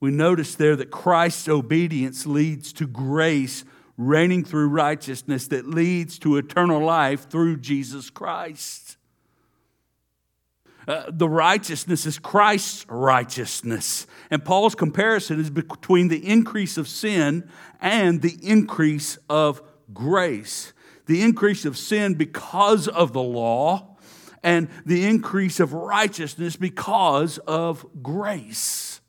We 0.00 0.10
notice 0.10 0.54
there 0.54 0.76
that 0.76 0.90
Christ's 0.90 1.48
obedience 1.48 2.26
leads 2.26 2.72
to 2.74 2.86
grace 2.86 3.64
reigning 3.98 4.44
through 4.44 4.68
righteousness 4.68 5.46
that 5.48 5.66
leads 5.66 6.18
to 6.20 6.38
eternal 6.38 6.80
life 6.80 7.28
through 7.28 7.58
Jesus 7.58 8.08
Christ. 8.08 8.96
Uh, 10.88 11.04
the 11.08 11.28
righteousness 11.28 12.06
is 12.06 12.18
Christ's 12.18 12.86
righteousness. 12.88 14.06
And 14.30 14.42
Paul's 14.42 14.74
comparison 14.74 15.38
is 15.38 15.50
between 15.50 16.08
the 16.08 16.26
increase 16.26 16.78
of 16.78 16.88
sin 16.88 17.48
and 17.80 18.22
the 18.22 18.38
increase 18.42 19.18
of 19.28 19.62
grace. 19.92 20.72
The 21.04 21.20
increase 21.20 21.66
of 21.66 21.76
sin 21.76 22.14
because 22.14 22.88
of 22.88 23.12
the 23.12 23.22
law, 23.22 23.89
and 24.42 24.68
the 24.86 25.06
increase 25.06 25.60
of 25.60 25.72
righteousness 25.72 26.56
because 26.56 27.38
of 27.38 27.86
grace. 28.02 29.00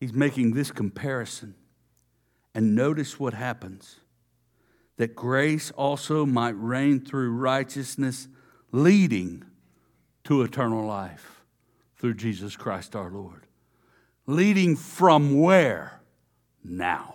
He's 0.00 0.12
making 0.12 0.52
this 0.54 0.70
comparison. 0.70 1.54
And 2.54 2.74
notice 2.74 3.20
what 3.20 3.34
happens 3.34 3.96
that 4.96 5.14
grace 5.14 5.70
also 5.72 6.24
might 6.24 6.54
reign 6.56 7.00
through 7.00 7.30
righteousness, 7.32 8.28
leading 8.72 9.44
to 10.24 10.40
eternal 10.42 10.86
life 10.86 11.42
through 11.96 12.14
Jesus 12.14 12.56
Christ 12.56 12.96
our 12.96 13.10
Lord. 13.10 13.46
Leading 14.26 14.74
from 14.74 15.38
where? 15.38 16.00
Now. 16.64 17.14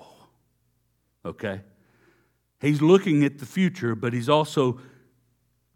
Okay? 1.25 1.61
He's 2.61 2.81
looking 2.81 3.23
at 3.23 3.39
the 3.39 3.45
future, 3.45 3.95
but 3.95 4.13
he's 4.13 4.29
also 4.29 4.79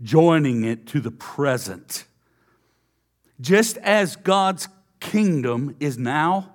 joining 0.01 0.63
it 0.63 0.85
to 0.87 0.99
the 0.99 1.11
present. 1.11 2.05
Just 3.41 3.77
as 3.77 4.15
God's 4.15 4.67
kingdom 4.99 5.75
is 5.79 5.97
now 5.97 6.51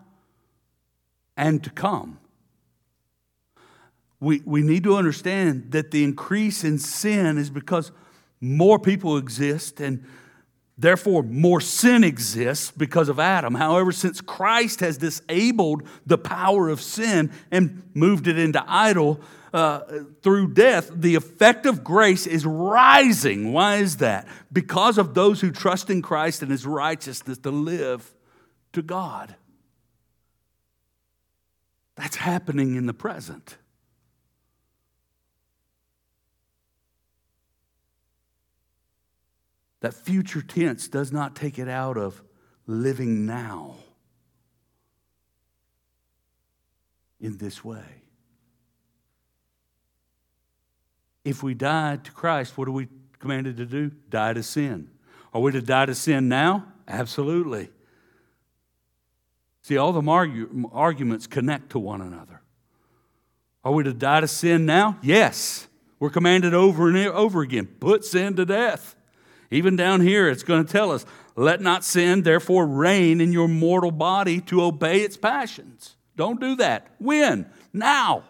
and 1.37 1.62
to 1.64 1.70
come. 1.70 2.18
We, 4.20 4.42
we 4.44 4.62
need 4.62 4.84
to 4.84 4.96
understand 4.96 5.72
that 5.72 5.90
the 5.90 6.04
increase 6.04 6.62
in 6.62 6.78
sin 6.78 7.37
is 7.37 7.50
because 7.50 7.90
more 8.40 8.78
people 8.78 9.16
exist 9.16 9.80
and 9.80 10.04
Therefore, 10.80 11.22
more 11.22 11.60
sin 11.60 12.04
exists 12.04 12.70
because 12.70 13.10
of 13.10 13.20
Adam. 13.20 13.54
However, 13.54 13.92
since 13.92 14.22
Christ 14.22 14.80
has 14.80 14.96
disabled 14.96 15.82
the 16.06 16.16
power 16.16 16.70
of 16.70 16.80
sin 16.80 17.30
and 17.50 17.82
moved 17.92 18.26
it 18.26 18.38
into 18.38 18.64
idle 18.66 19.20
uh, 19.52 19.80
through 20.23 20.54
death, 20.54 20.90
the 20.95 21.14
effect 21.14 21.66
of 21.66 21.83
grace 21.83 22.26
is 22.26 22.47
rising. 22.47 23.52
Why 23.52 23.76
is 23.76 23.99
that? 23.99 24.26
Because 24.52 24.99
of 24.99 25.14
those 25.14 25.40
who 25.40 25.50
trust 25.50 25.90
in 25.90 26.02
Christ 26.02 26.42
and 26.42 26.50
his 26.50 26.66
righteousness 26.66 27.38
to 27.38 27.50
live 27.50 28.14
to 28.73 28.83
God. 28.83 29.35
That's 31.97 32.16
happening 32.16 32.76
in 32.76 32.87
the 32.87 32.95
present. 32.95 33.57
That 39.80 39.95
future 39.95 40.42
tense 40.42 40.88
does 40.88 41.11
not 41.11 41.35
take 41.35 41.59
it 41.59 41.69
out 41.69 41.97
of 41.97 42.23
living 42.66 43.26
now 43.26 43.76
in 47.21 47.38
this 47.38 47.64
way. 47.64 48.02
If 51.25 51.43
we 51.43 51.55
died 51.55 52.05
to 52.05 52.12
Christ, 52.12 52.57
what 52.57 52.69
are 52.69 52.73
we 52.73 52.89
commanded 53.19 53.57
to 53.59 53.67
do? 53.67 53.91
Die 54.09 54.33
to 54.33 54.43
sin. 54.43 54.91
Are 55.33 55.41
we 55.41 55.53
to 55.53 55.62
die 55.62 55.87
to 55.87 55.95
sin 55.95 56.29
now? 56.29 56.67
Absolutely. 56.89 57.71
See, 59.62 59.77
all 59.77 59.93
the 59.93 60.00
argu- 60.00 60.71
arguments 60.73 61.27
connect 61.27 61.71
to 61.71 61.79
one 61.79 62.00
another. 62.00 62.41
Are 63.62 63.73
we 63.73 63.85
to 63.85 63.93
die 63.93 64.21
to 64.21 64.29
sin 64.29 64.65
now? 64.65 64.99
Yes. 65.03 65.69
We're 65.99 66.11
commanded 66.11 66.55
over 66.55 66.89
and 66.89 66.97
over 66.97 67.43
again 67.43 67.67
put 67.67 68.05
sin 68.05 68.35
to 68.37 68.47
death. 68.47 68.97
Even 69.50 69.77
down 69.77 70.00
here, 70.00 70.29
it's 70.29 70.43
going 70.43 70.65
to 70.65 70.73
tell 70.73 70.91
us, 70.91 71.05
let 71.37 71.61
not 71.61 71.85
sin 71.85 72.23
therefore 72.23 72.67
reign 72.67 73.21
in 73.21 73.33
your 73.33 73.49
mortal 73.49 73.91
body 73.91 74.41
to 74.43 74.62
obey 74.62 75.00
its 75.00 75.17
passions. 75.17 75.97
Don't 76.17 76.41
do 76.41 76.57
that. 76.57 76.87
When? 76.99 77.50
Now. 77.73 78.25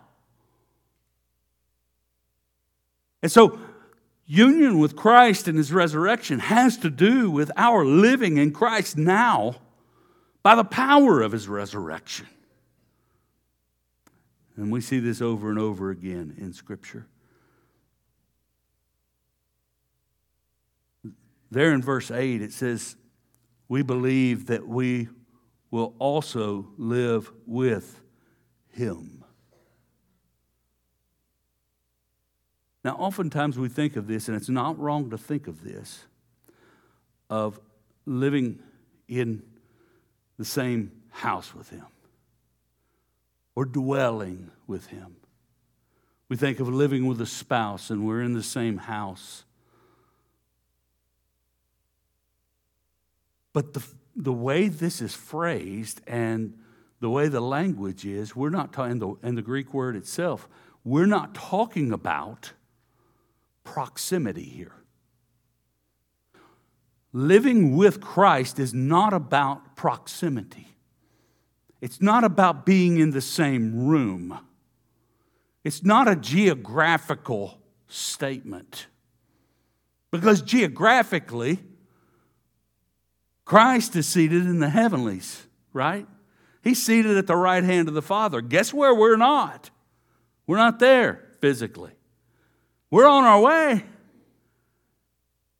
And 3.22 3.30
so, 3.30 3.58
union 4.26 4.78
with 4.78 4.96
Christ 4.96 5.48
and 5.48 5.58
his 5.58 5.72
resurrection 5.72 6.38
has 6.38 6.76
to 6.78 6.90
do 6.90 7.30
with 7.30 7.50
our 7.56 7.84
living 7.84 8.36
in 8.36 8.52
Christ 8.52 8.96
now 8.96 9.56
by 10.42 10.54
the 10.54 10.64
power 10.64 11.20
of 11.20 11.32
his 11.32 11.48
resurrection. 11.48 12.26
And 14.56 14.70
we 14.70 14.80
see 14.80 14.98
this 14.98 15.20
over 15.20 15.50
and 15.50 15.58
over 15.58 15.90
again 15.90 16.34
in 16.38 16.52
Scripture. 16.52 17.06
There 21.50 21.72
in 21.72 21.82
verse 21.82 22.10
8, 22.10 22.42
it 22.42 22.52
says, 22.52 22.96
We 23.68 23.82
believe 23.82 24.46
that 24.46 24.66
we 24.66 25.08
will 25.70 25.94
also 25.98 26.68
live 26.76 27.32
with 27.46 28.00
him. 28.68 29.19
Now, 32.84 32.96
oftentimes 32.96 33.58
we 33.58 33.68
think 33.68 33.96
of 33.96 34.06
this, 34.06 34.28
and 34.28 34.36
it's 34.36 34.48
not 34.48 34.78
wrong 34.78 35.10
to 35.10 35.18
think 35.18 35.46
of 35.46 35.62
this, 35.62 36.04
of 37.28 37.60
living 38.06 38.58
in 39.08 39.42
the 40.38 40.44
same 40.44 40.90
house 41.10 41.54
with 41.54 41.68
him 41.68 41.86
or 43.54 43.64
dwelling 43.64 44.50
with 44.66 44.86
him. 44.86 45.16
We 46.28 46.36
think 46.36 46.60
of 46.60 46.68
living 46.68 47.06
with 47.06 47.20
a 47.20 47.26
spouse 47.26 47.90
and 47.90 48.06
we're 48.06 48.22
in 48.22 48.32
the 48.32 48.42
same 48.42 48.78
house. 48.78 49.44
But 53.52 53.74
the, 53.74 53.84
the 54.14 54.32
way 54.32 54.68
this 54.68 55.02
is 55.02 55.14
phrased 55.14 56.00
and 56.06 56.56
the 57.00 57.10
way 57.10 57.28
the 57.28 57.40
language 57.40 58.06
is, 58.06 58.36
we're 58.36 58.50
not 58.50 58.72
talking, 58.72 58.98
the, 58.98 59.14
and 59.22 59.36
the 59.36 59.42
Greek 59.42 59.74
word 59.74 59.96
itself, 59.96 60.48
we're 60.84 61.06
not 61.06 61.34
talking 61.34 61.92
about 61.92 62.52
proximity 63.64 64.44
here. 64.44 64.74
Living 67.12 67.76
with 67.76 68.00
Christ 68.00 68.58
is 68.58 68.72
not 68.72 69.12
about 69.12 69.76
proximity. 69.76 70.68
It's 71.80 72.00
not 72.00 72.24
about 72.24 72.66
being 72.66 72.98
in 72.98 73.10
the 73.10 73.20
same 73.20 73.86
room. 73.86 74.38
It's 75.64 75.84
not 75.84 76.08
a 76.08 76.16
geographical 76.16 77.58
statement. 77.88 78.86
Because 80.10 80.42
geographically, 80.42 81.58
Christ 83.44 83.96
is 83.96 84.06
seated 84.06 84.44
in 84.44 84.60
the 84.60 84.68
heavenlies, 84.68 85.46
right? 85.72 86.06
He's 86.62 86.82
seated 86.82 87.16
at 87.16 87.26
the 87.26 87.36
right 87.36 87.64
hand 87.64 87.88
of 87.88 87.94
the 87.94 88.02
Father. 88.02 88.40
Guess 88.40 88.72
where 88.72 88.94
we're 88.94 89.16
not? 89.16 89.70
We're 90.46 90.56
not 90.56 90.78
there 90.78 91.28
physically. 91.40 91.92
We're 92.90 93.08
on 93.08 93.24
our 93.24 93.40
way. 93.40 93.84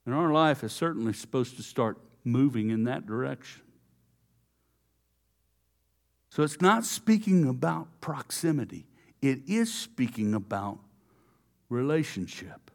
And 0.06 0.14
our 0.14 0.32
life 0.32 0.64
is 0.64 0.72
certainly 0.72 1.12
supposed 1.12 1.56
to 1.56 1.62
start 1.62 1.98
moving 2.24 2.70
in 2.70 2.84
that 2.84 3.06
direction. 3.06 3.62
So 6.30 6.42
it's 6.42 6.60
not 6.60 6.84
speaking 6.84 7.48
about 7.48 7.88
proximity, 8.00 8.86
it 9.20 9.40
is 9.48 9.72
speaking 9.72 10.34
about 10.34 10.78
relationship. 11.68 12.70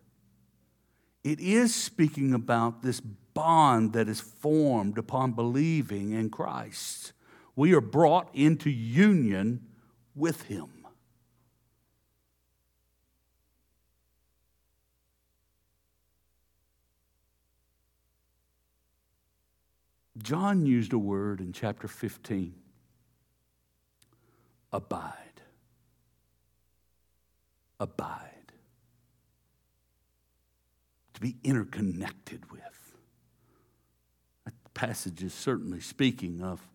It 1.24 1.40
is 1.40 1.74
speaking 1.74 2.36
about 2.36 2.84
this 2.84 3.02
bond 3.02 3.94
that 3.94 4.08
is 4.08 4.22
formed 4.22 5.00
upon 5.00 5.32
believing 5.32 6.12
in 6.12 6.30
Christ. 6.30 7.14
We 7.56 7.74
are 7.74 7.82
brought 7.82 8.30
into 8.36 8.70
union 8.70 9.66
with 10.14 10.44
Him. 10.44 10.75
John 20.18 20.66
used 20.66 20.94
a 20.94 20.98
word 20.98 21.42
in 21.42 21.52
chapter 21.52 21.88
15 21.88 22.54
abide. 24.72 25.42
Abide. 27.80 28.32
To 31.14 31.22
be 31.22 31.38
interconnected 31.44 32.52
with 32.52 32.62
That 34.44 34.54
passage 34.74 35.24
is 35.24 35.34
certainly 35.34 35.80
speaking 35.80 36.42
of 36.42 36.68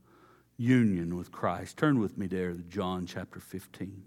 union 0.56 1.16
with 1.16 1.30
Christ. 1.30 1.76
Turn 1.76 1.98
with 1.98 2.16
me 2.16 2.26
there 2.26 2.52
to 2.52 2.62
John 2.62 3.06
chapter 3.06 3.38
15. 3.38 4.04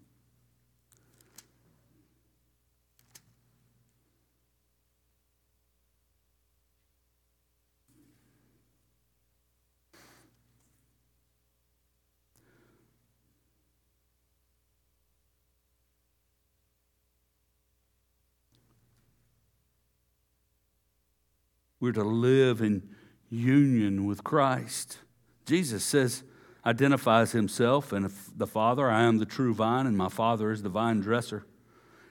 We're 21.84 21.92
to 21.92 22.04
live 22.06 22.62
in 22.62 22.82
union 23.30 24.06
with 24.06 24.24
Christ. 24.24 25.00
Jesus 25.46 25.84
says, 25.84 26.24
identifies 26.66 27.34
himself 27.34 27.92
and 27.92 28.10
the 28.38 28.48
Father, 28.48 28.90
I 28.90 29.02
am 29.02 29.18
the 29.18 29.26
true 29.26 29.54
vine, 29.54 29.86
and 29.86 29.98
my 29.98 30.08
Father 30.08 30.50
is 30.50 30.64
the 30.64 30.70
vine 30.70 31.02
dresser. 31.02 31.46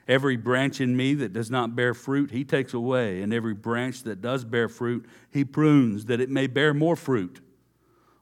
Every 0.07 0.37
branch 0.37 0.79
in 0.79 0.95
me 0.95 1.15
that 1.15 1.33
does 1.33 1.49
not 1.49 1.75
bear 1.75 1.95
fruit, 1.95 2.29
he 2.29 2.43
takes 2.43 2.75
away, 2.75 3.23
and 3.23 3.33
every 3.33 3.55
branch 3.55 4.03
that 4.03 4.21
does 4.21 4.45
bear 4.45 4.69
fruit, 4.69 5.07
he 5.31 5.43
prunes, 5.43 6.05
that 6.05 6.21
it 6.21 6.29
may 6.29 6.45
bear 6.45 6.75
more 6.75 6.95
fruit. 6.95 7.41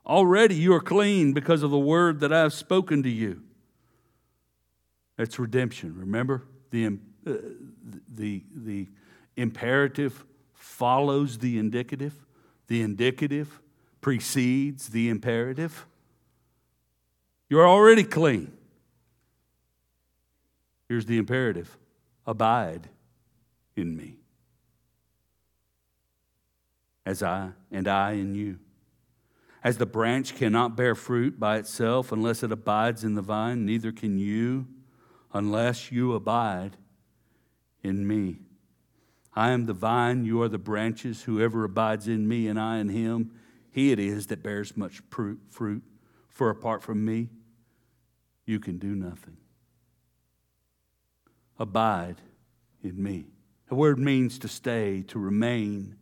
Already 0.05 0.55
you 0.55 0.73
are 0.73 0.79
clean 0.79 1.33
because 1.33 1.63
of 1.63 1.69
the 1.69 1.77
word 1.77 2.21
that 2.21 2.31
I 2.31 2.39
have 2.39 2.53
spoken 2.53 3.03
to 3.03 3.09
you. 3.09 3.43
That's 5.17 5.37
redemption. 5.37 5.97
Remember? 5.97 6.47
The, 6.69 6.97
uh, 7.27 7.33
the, 8.07 8.41
the 8.55 8.87
imperative 9.35 10.23
follows 10.61 11.39
the 11.39 11.57
indicative. 11.57 12.13
The 12.67 12.81
indicative 12.81 13.61
precedes 13.99 14.89
the 14.89 15.09
imperative. 15.09 15.85
You're 17.49 17.67
already 17.67 18.03
clean. 18.03 18.51
Here's 20.87 21.05
the 21.05 21.17
imperative 21.17 21.77
Abide 22.25 22.89
in 23.75 23.95
me, 23.95 24.17
as 27.05 27.23
I 27.23 27.51
and 27.71 27.87
I 27.87 28.11
in 28.13 28.35
you. 28.35 28.59
As 29.63 29.77
the 29.77 29.85
branch 29.85 30.35
cannot 30.35 30.75
bear 30.75 30.95
fruit 30.95 31.39
by 31.39 31.57
itself 31.57 32.11
unless 32.11 32.41
it 32.41 32.51
abides 32.51 33.03
in 33.03 33.13
the 33.13 33.21
vine, 33.21 33.65
neither 33.65 33.91
can 33.91 34.17
you 34.17 34.67
unless 35.33 35.91
you 35.91 36.13
abide 36.13 36.77
in 37.83 38.07
me. 38.07 38.39
I 39.33 39.51
am 39.51 39.65
the 39.65 39.73
vine, 39.73 40.25
you 40.25 40.41
are 40.41 40.49
the 40.49 40.57
branches. 40.57 41.23
Whoever 41.23 41.63
abides 41.63 42.07
in 42.07 42.27
me 42.27 42.47
and 42.47 42.59
I 42.59 42.79
in 42.79 42.89
him, 42.89 43.31
he 43.71 43.91
it 43.91 43.99
is 43.99 44.27
that 44.27 44.43
bears 44.43 44.75
much 44.75 45.01
fruit. 45.09 45.83
For 46.29 46.49
apart 46.49 46.83
from 46.83 47.05
me, 47.05 47.29
you 48.45 48.59
can 48.59 48.77
do 48.77 48.95
nothing. 48.95 49.37
Abide 51.57 52.17
in 52.83 53.01
me. 53.01 53.25
The 53.69 53.75
word 53.75 53.99
means 53.99 54.37
to 54.39 54.47
stay, 54.49 55.03
to 55.03 55.19
remain, 55.19 55.95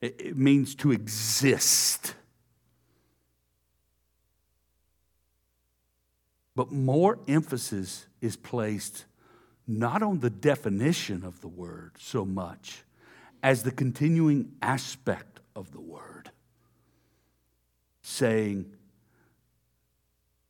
it, 0.00 0.36
means 0.36 0.74
to 0.76 0.90
exist. 0.90 2.14
But 6.56 6.72
more 6.72 7.18
emphasis 7.28 8.06
is 8.20 8.36
placed 8.36 9.04
not 9.66 10.02
on 10.02 10.20
the 10.20 10.30
definition 10.30 11.24
of 11.24 11.40
the 11.40 11.48
word 11.48 11.92
so 11.98 12.24
much 12.24 12.82
as 13.42 13.62
the 13.62 13.70
continuing 13.70 14.52
aspect 14.62 15.40
of 15.54 15.72
the 15.72 15.80
word, 15.80 16.30
saying, 18.02 18.72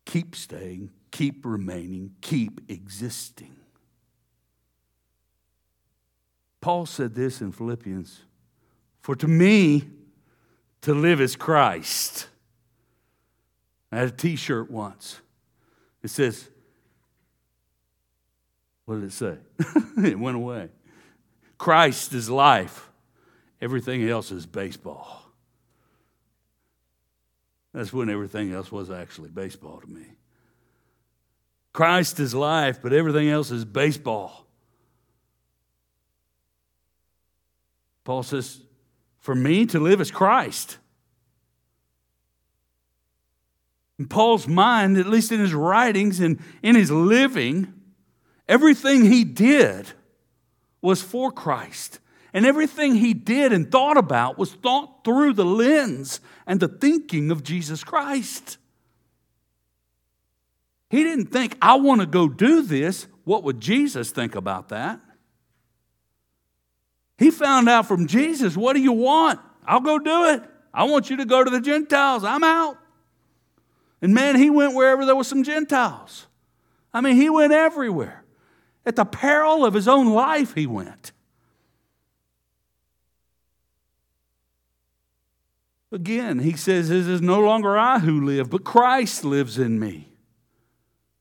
keep 0.04 0.34
staying, 0.34 0.90
keep 1.10 1.44
remaining, 1.44 2.14
keep 2.20 2.60
existing. 2.68 3.56
Paul 6.60 6.86
said 6.86 7.14
this 7.14 7.40
in 7.40 7.52
Philippians 7.52 8.22
For 9.00 9.14
to 9.16 9.28
me, 9.28 9.84
to 10.82 10.94
live 10.94 11.20
is 11.20 11.36
Christ. 11.36 12.28
I 13.92 13.98
had 13.98 14.08
a 14.08 14.12
t 14.12 14.36
shirt 14.36 14.70
once. 14.70 15.20
It 16.02 16.10
says, 16.10 16.48
what 18.84 18.96
did 18.96 19.04
it 19.04 19.12
say? 19.12 19.36
it 20.08 20.18
went 20.18 20.36
away. 20.36 20.68
Christ 21.58 22.12
is 22.12 22.28
life. 22.28 22.90
Everything 23.60 24.06
else 24.08 24.30
is 24.30 24.46
baseball. 24.46 25.22
That's 27.72 27.92
when 27.92 28.08
everything 28.08 28.52
else 28.52 28.70
was 28.70 28.90
actually 28.90 29.30
baseball 29.30 29.80
to 29.80 29.86
me. 29.86 30.04
Christ 31.72 32.20
is 32.20 32.34
life, 32.34 32.80
but 32.80 32.92
everything 32.92 33.28
else 33.28 33.50
is 33.50 33.64
baseball. 33.64 34.46
Paul 38.04 38.22
says, 38.22 38.60
For 39.18 39.34
me 39.34 39.66
to 39.66 39.80
live 39.80 40.00
is 40.00 40.12
Christ. 40.12 40.78
In 43.98 44.06
Paul's 44.06 44.46
mind, 44.46 44.96
at 44.98 45.06
least 45.06 45.32
in 45.32 45.40
his 45.40 45.54
writings 45.54 46.20
and 46.20 46.40
in 46.62 46.76
his 46.76 46.90
living, 46.90 47.73
everything 48.48 49.04
he 49.04 49.24
did 49.24 49.86
was 50.80 51.02
for 51.02 51.32
Christ. 51.32 52.00
And 52.32 52.44
everything 52.44 52.96
he 52.96 53.14
did 53.14 53.52
and 53.52 53.70
thought 53.70 53.96
about 53.96 54.38
was 54.38 54.52
thought 54.52 55.04
through 55.04 55.34
the 55.34 55.44
lens 55.44 56.20
and 56.46 56.58
the 56.58 56.66
thinking 56.66 57.30
of 57.30 57.44
Jesus 57.44 57.84
Christ. 57.84 58.58
He 60.90 61.04
didn't 61.04 61.26
think, 61.26 61.56
I 61.62 61.76
want 61.76 62.00
to 62.00 62.06
go 62.06 62.28
do 62.28 62.62
this. 62.62 63.06
What 63.22 63.44
would 63.44 63.60
Jesus 63.60 64.10
think 64.10 64.34
about 64.34 64.70
that? 64.70 65.00
He 67.18 67.30
found 67.30 67.68
out 67.68 67.86
from 67.86 68.08
Jesus, 68.08 68.56
What 68.56 68.74
do 68.74 68.82
you 68.82 68.92
want? 68.92 69.40
I'll 69.64 69.80
go 69.80 69.98
do 69.98 70.30
it. 70.30 70.42
I 70.72 70.84
want 70.84 71.08
you 71.08 71.18
to 71.18 71.24
go 71.24 71.44
to 71.44 71.50
the 71.50 71.60
Gentiles. 71.60 72.24
I'm 72.24 72.42
out. 72.42 72.76
And 74.02 74.12
man, 74.12 74.36
he 74.36 74.50
went 74.50 74.74
wherever 74.74 75.06
there 75.06 75.14
was 75.14 75.28
some 75.28 75.44
Gentiles. 75.44 76.26
I 76.92 77.00
mean, 77.00 77.14
he 77.14 77.30
went 77.30 77.52
everywhere. 77.52 78.23
At 78.86 78.96
the 78.96 79.04
peril 79.04 79.64
of 79.64 79.74
his 79.74 79.88
own 79.88 80.12
life, 80.12 80.54
he 80.54 80.66
went. 80.66 81.12
Again, 85.90 86.40
he 86.40 86.54
says, 86.54 86.90
is 86.90 87.22
no 87.22 87.40
longer 87.40 87.78
I 87.78 88.00
who 88.00 88.24
live, 88.24 88.50
but 88.50 88.64
Christ 88.64 89.24
lives 89.24 89.58
in 89.58 89.78
me. 89.78 90.08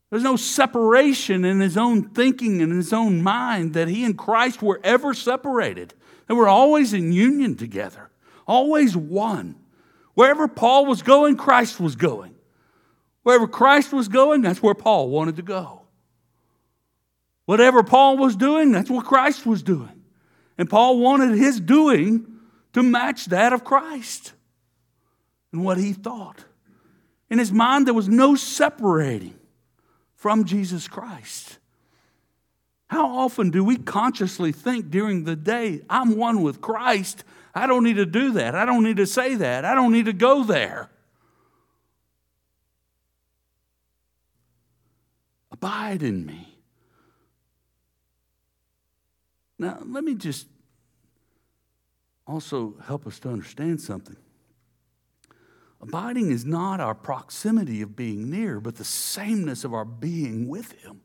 There's 0.10 0.24
no 0.24 0.36
separation 0.36 1.46
in 1.46 1.60
his 1.60 1.78
own 1.78 2.10
thinking 2.10 2.62
and 2.62 2.72
in 2.72 2.78
his 2.78 2.92
own 2.92 3.22
mind 3.22 3.74
that 3.76 3.88
he 3.88 4.04
and 4.04 4.18
Christ 4.18 4.62
were 4.62 4.82
ever 4.84 5.14
separated. 5.14 5.94
They 6.28 6.34
were 6.34 6.48
always 6.48 6.94
in 6.94 7.12
union 7.12 7.56
together, 7.56 8.10
always 8.48 8.98
one. 8.98 9.56
Wherever 10.16 10.48
Paul 10.48 10.88
was 10.88 11.04
going, 11.04 11.38
Christ 11.38 11.80
was 11.80 11.96
going. 11.96 12.36
Wherever 13.22 13.48
Christ 13.48 13.94
was 13.94 14.08
going, 14.08 14.42
that's 14.42 14.62
where 14.62 14.76
Paul 14.76 15.10
wanted 15.10 15.36
to 15.36 15.44
go. 15.44 15.83
Whatever 17.46 17.84
Paul 17.84 18.18
was 18.18 18.36
doing, 18.36 18.72
that's 18.72 18.90
what 18.90 19.06
Christ 19.06 19.46
was 19.46 19.64
doing. 19.64 20.04
And 20.58 20.70
Paul 20.70 21.00
wanted 21.00 21.38
his 21.38 21.60
doing 21.60 22.26
to 22.74 22.84
match 22.84 23.26
that 23.26 23.54
of 23.54 23.64
Christ 23.64 24.34
and 25.52 25.64
what 25.64 25.78
he 25.78 25.94
thought. 25.94 26.46
In 27.30 27.40
his 27.40 27.52
mind, 27.52 27.88
there 27.88 27.94
was 27.94 28.08
no 28.08 28.36
separating 28.36 29.36
from 30.16 30.46
Jesus 30.46 30.88
Christ. 30.88 31.58
How 32.88 33.08
often 33.08 33.50
do 33.50 33.64
we 33.64 33.78
consciously 33.78 34.52
think 34.52 34.92
during 34.92 35.24
the 35.24 35.36
day, 35.36 35.82
I'm 35.90 36.16
one 36.16 36.44
with 36.44 36.62
Christ? 36.62 37.24
I 37.56 37.68
don't 37.68 37.84
need 37.84 37.96
to 37.96 38.06
do 38.06 38.34
that. 38.34 38.56
I 38.56 38.66
don't 38.66 38.84
need 38.84 38.98
to 38.98 39.06
say 39.08 39.36
that. 39.36 39.66
I 39.66 39.74
don't 39.74 39.92
need 39.92 40.06
to 40.06 40.14
go 40.14 40.44
there. 40.44 40.90
Abide 45.52 46.04
in 46.04 46.26
me. 46.26 46.53
Now, 49.60 49.80
let 49.86 50.04
me 50.04 50.16
just 50.16 50.48
also 52.26 52.76
help 52.86 53.06
us 53.06 53.20
to 53.20 53.30
understand 53.30 53.82
something. 53.82 54.18
Abiding 55.82 56.32
is 56.32 56.46
not 56.46 56.80
our 56.80 56.96
proximity 56.96 57.82
of 57.82 57.96
being 57.96 58.30
near, 58.30 58.62
but 58.62 58.76
the 58.76 58.86
sameness 58.86 59.66
of 59.66 59.74
our 59.74 59.84
being 59.84 60.48
with 60.48 60.72
Him. 60.82 61.02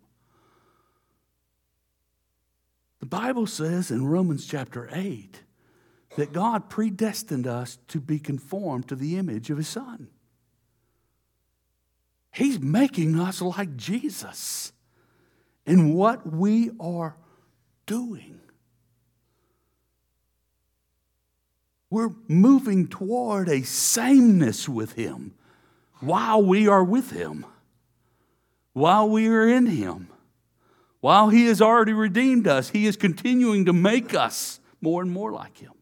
The 3.01 3.07
Bible 3.07 3.47
says 3.47 3.91
in 3.91 4.07
Romans 4.07 4.47
chapter 4.47 4.89
8 4.93 5.43
that 6.17 6.33
God 6.33 6.71
predestined 6.71 7.47
us 7.47 7.79
to 7.89 8.01
be 8.01 8.19
conformed 8.19 8.89
to 8.89 8.97
the 8.97 9.17
image 9.17 9.51
of 9.51 9.59
His 9.59 9.69
Son. 9.69 10.09
He's 12.33 12.61
making 12.61 13.19
us 13.19 13.43
like 13.43 13.77
Jesus 13.77 14.73
in 15.67 15.95
what 15.95 16.33
we 16.33 16.71
are 16.79 17.17
doing. 17.89 18.39
We're 21.91 22.13
moving 22.29 22.87
toward 22.87 23.49
a 23.49 23.63
sameness 23.63 24.69
with 24.69 24.93
Him 24.93 25.35
while 26.01 26.41
we 26.41 26.69
are 26.69 26.85
with 26.85 27.11
Him, 27.11 27.45
while 28.75 29.09
we 29.09 29.27
are 29.27 29.49
in 29.49 29.67
Him. 29.67 30.09
While 31.01 31.31
He 31.31 31.47
has 31.47 31.63
already 31.63 31.95
redeemed 31.95 32.47
us, 32.47 32.69
He 32.69 32.87
is 32.87 32.97
continuing 32.97 33.65
to 33.65 33.73
make 33.73 34.15
us 34.15 34.61
more 34.81 35.03
and 35.03 35.11
more 35.11 35.33
like 35.33 35.59
Him. 35.59 35.73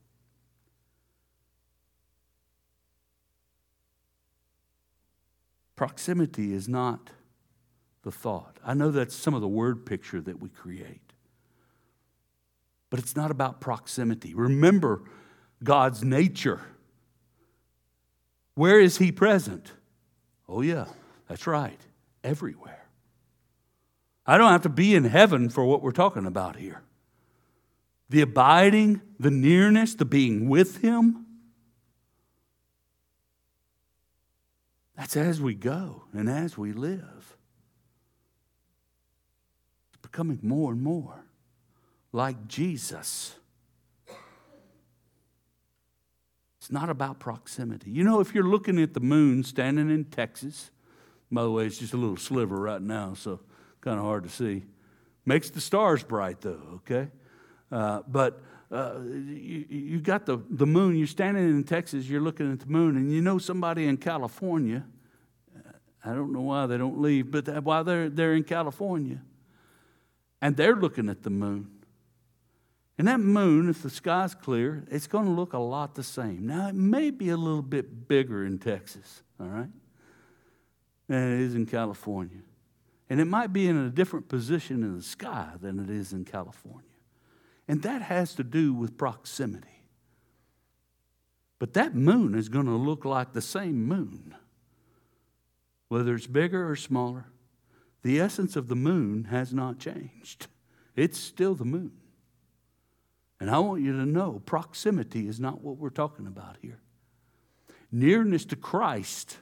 Proximity 5.74 6.54
is 6.54 6.68
not 6.68 7.10
the 8.02 8.12
thought. 8.12 8.58
I 8.64 8.72
know 8.72 8.90
that's 8.90 9.14
some 9.14 9.34
of 9.34 9.42
the 9.42 9.48
word 9.48 9.84
picture 9.84 10.20
that 10.20 10.40
we 10.40 10.48
create, 10.48 11.05
but 12.90 12.98
it's 12.98 13.16
not 13.16 13.30
about 13.30 13.60
proximity. 13.60 14.34
Remember 14.34 15.02
God's 15.62 16.02
nature. 16.04 16.60
Where 18.54 18.80
is 18.80 18.98
He 18.98 19.12
present? 19.12 19.72
Oh, 20.48 20.60
yeah, 20.60 20.86
that's 21.28 21.46
right, 21.46 21.80
everywhere. 22.22 22.86
I 24.26 24.38
don't 24.38 24.50
have 24.50 24.62
to 24.62 24.68
be 24.68 24.94
in 24.94 25.04
heaven 25.04 25.48
for 25.48 25.64
what 25.64 25.82
we're 25.82 25.92
talking 25.92 26.26
about 26.26 26.56
here. 26.56 26.82
The 28.08 28.22
abiding, 28.22 29.02
the 29.18 29.30
nearness, 29.30 29.94
the 29.94 30.04
being 30.04 30.48
with 30.48 30.78
Him 30.78 31.26
That's 34.96 35.16
as 35.16 35.40
we 35.40 35.54
go 35.54 36.04
and 36.12 36.28
as 36.28 36.56
we 36.56 36.72
live. 36.72 37.36
It's 39.88 40.00
becoming 40.02 40.40
more 40.42 40.72
and 40.72 40.82
more 40.82 41.25
like 42.16 42.48
Jesus. 42.48 43.36
It's 46.58 46.72
not 46.72 46.88
about 46.88 47.18
proximity. 47.20 47.90
You 47.90 48.04
know, 48.04 48.20
if 48.20 48.34
you're 48.34 48.48
looking 48.48 48.80
at 48.80 48.94
the 48.94 49.00
moon 49.00 49.44
standing 49.44 49.90
in 49.90 50.06
Texas, 50.06 50.70
by 51.30 51.42
the 51.42 51.50
way, 51.50 51.66
it's 51.66 51.76
just 51.76 51.92
a 51.92 51.98
little 51.98 52.16
sliver 52.16 52.56
right 52.56 52.80
now, 52.80 53.12
so 53.12 53.40
kind 53.82 53.98
of 53.98 54.04
hard 54.04 54.24
to 54.24 54.30
see. 54.30 54.64
Makes 55.26 55.50
the 55.50 55.60
stars 55.60 56.02
bright, 56.02 56.40
though, 56.40 56.62
okay? 56.76 57.08
Uh, 57.70 58.00
but 58.08 58.40
uh, 58.72 59.00
you, 59.02 59.66
you 59.68 60.00
got 60.00 60.24
the, 60.24 60.38
the 60.48 60.66
moon. 60.66 60.96
You're 60.96 61.06
standing 61.06 61.44
in 61.44 61.64
Texas, 61.64 62.08
you're 62.08 62.22
looking 62.22 62.50
at 62.50 62.60
the 62.60 62.66
moon, 62.66 62.96
and 62.96 63.12
you 63.12 63.20
know 63.20 63.36
somebody 63.36 63.86
in 63.86 63.98
California. 63.98 64.86
I 66.02 66.14
don't 66.14 66.32
know 66.32 66.40
why 66.40 66.64
they 66.66 66.78
don't 66.78 66.98
leave, 67.02 67.30
but 67.30 67.62
while 67.62 67.84
they're, 67.84 68.08
they're 68.08 68.32
in 68.32 68.44
California, 68.44 69.20
and 70.40 70.56
they're 70.56 70.76
looking 70.76 71.10
at 71.10 71.22
the 71.22 71.30
moon. 71.30 71.75
And 72.98 73.08
that 73.08 73.20
moon, 73.20 73.68
if 73.68 73.82
the 73.82 73.90
sky's 73.90 74.34
clear, 74.34 74.84
it's 74.90 75.06
going 75.06 75.26
to 75.26 75.30
look 75.30 75.52
a 75.52 75.58
lot 75.58 75.94
the 75.94 76.02
same. 76.02 76.46
Now, 76.46 76.68
it 76.68 76.74
may 76.74 77.10
be 77.10 77.28
a 77.28 77.36
little 77.36 77.62
bit 77.62 78.08
bigger 78.08 78.44
in 78.44 78.58
Texas, 78.58 79.22
all 79.38 79.46
right, 79.46 79.68
than 81.08 81.34
it 81.34 81.40
is 81.40 81.54
in 81.54 81.66
California. 81.66 82.40
And 83.10 83.20
it 83.20 83.26
might 83.26 83.52
be 83.52 83.68
in 83.68 83.76
a 83.76 83.90
different 83.90 84.28
position 84.28 84.82
in 84.82 84.96
the 84.96 85.02
sky 85.02 85.50
than 85.60 85.78
it 85.78 85.90
is 85.90 86.12
in 86.12 86.24
California. 86.24 86.82
And 87.68 87.82
that 87.82 88.02
has 88.02 88.34
to 88.36 88.44
do 88.44 88.72
with 88.72 88.96
proximity. 88.96 89.68
But 91.58 91.74
that 91.74 91.94
moon 91.94 92.34
is 92.34 92.48
going 92.48 92.66
to 92.66 92.72
look 92.72 93.04
like 93.04 93.32
the 93.32 93.42
same 93.42 93.84
moon, 93.84 94.34
whether 95.88 96.14
it's 96.14 96.26
bigger 96.26 96.68
or 96.68 96.76
smaller. 96.76 97.26
The 98.02 98.20
essence 98.20 98.56
of 98.56 98.68
the 98.68 98.76
moon 98.76 99.24
has 99.24 99.52
not 99.52 99.78
changed, 99.78 100.46
it's 100.94 101.18
still 101.18 101.54
the 101.54 101.64
moon. 101.64 101.92
And 103.38 103.50
I 103.50 103.58
want 103.58 103.82
you 103.82 103.92
to 103.92 104.06
know 104.06 104.42
proximity 104.46 105.28
is 105.28 105.38
not 105.38 105.60
what 105.60 105.76
we're 105.76 105.90
talking 105.90 106.26
about 106.26 106.56
here. 106.62 106.80
Nearness 107.92 108.44
to 108.46 108.56
Christ 108.56 109.38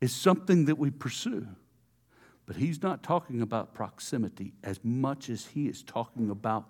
is 0.00 0.14
something 0.14 0.66
that 0.66 0.78
we 0.78 0.90
pursue. 0.90 1.46
But 2.46 2.56
he's 2.56 2.82
not 2.82 3.02
talking 3.02 3.42
about 3.42 3.74
proximity 3.74 4.54
as 4.64 4.80
much 4.82 5.28
as 5.28 5.46
he 5.46 5.66
is 5.66 5.82
talking 5.82 6.30
about 6.30 6.66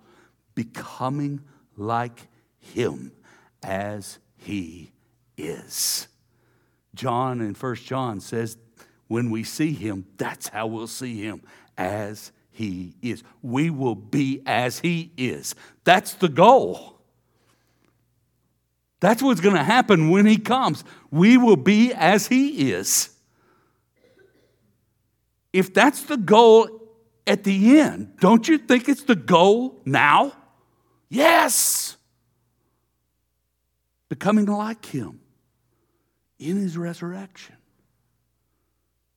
becoming 0.53 1.39
like 1.77 2.27
him 2.59 3.13
as 3.63 4.19
he 4.35 4.91
is. 5.37 6.07
John 6.95 7.39
in 7.39 7.53
First 7.53 7.85
John 7.85 8.19
says, 8.19 8.57
when 9.07 9.31
we 9.31 9.43
see 9.43 9.71
him, 9.71 10.05
that's 10.17 10.49
how 10.49 10.67
we'll 10.67 10.87
see 10.87 11.21
him 11.21 11.41
as 11.77 12.33
he 12.59 12.93
is. 13.01 13.23
We 13.41 13.69
will 13.69 13.95
be 13.95 14.43
as 14.45 14.79
he 14.79 15.13
is. 15.15 15.55
That's 15.85 16.13
the 16.15 16.27
goal. 16.27 16.99
That's 18.99 19.23
what's 19.23 19.39
going 19.39 19.55
to 19.55 19.63
happen 19.63 20.09
when 20.09 20.25
he 20.25 20.37
comes. 20.37 20.83
We 21.09 21.37
will 21.37 21.55
be 21.55 21.93
as 21.93 22.27
he 22.27 22.71
is. 22.71 23.11
If 25.53 25.73
that's 25.73 26.03
the 26.03 26.17
goal 26.17 26.81
at 27.25 27.45
the 27.45 27.79
end, 27.79 28.17
don't 28.19 28.45
you 28.45 28.57
think 28.57 28.89
it's 28.89 29.03
the 29.03 29.15
goal 29.15 29.81
now? 29.85 30.33
Yes. 31.07 31.95
Becoming 34.09 34.47
like 34.47 34.85
him 34.85 35.21
in 36.37 36.57
his 36.57 36.77
resurrection, 36.77 37.55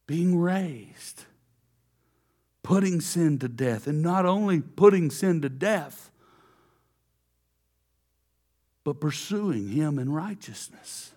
being 0.07 0.38
raised 0.38 1.24
putting 2.62 3.01
sin 3.01 3.38
to 3.40 3.48
death. 3.48 3.87
And 3.87 4.03
not 4.03 4.27
only 4.27 4.61
putting 4.61 5.11
sin 5.11 5.42
to 5.42 5.48
death, 5.48 6.11
but 8.85 9.01
pursuing 9.01 9.68
Him 9.68 9.98
in 9.98 10.12
righteousness. 10.12 11.12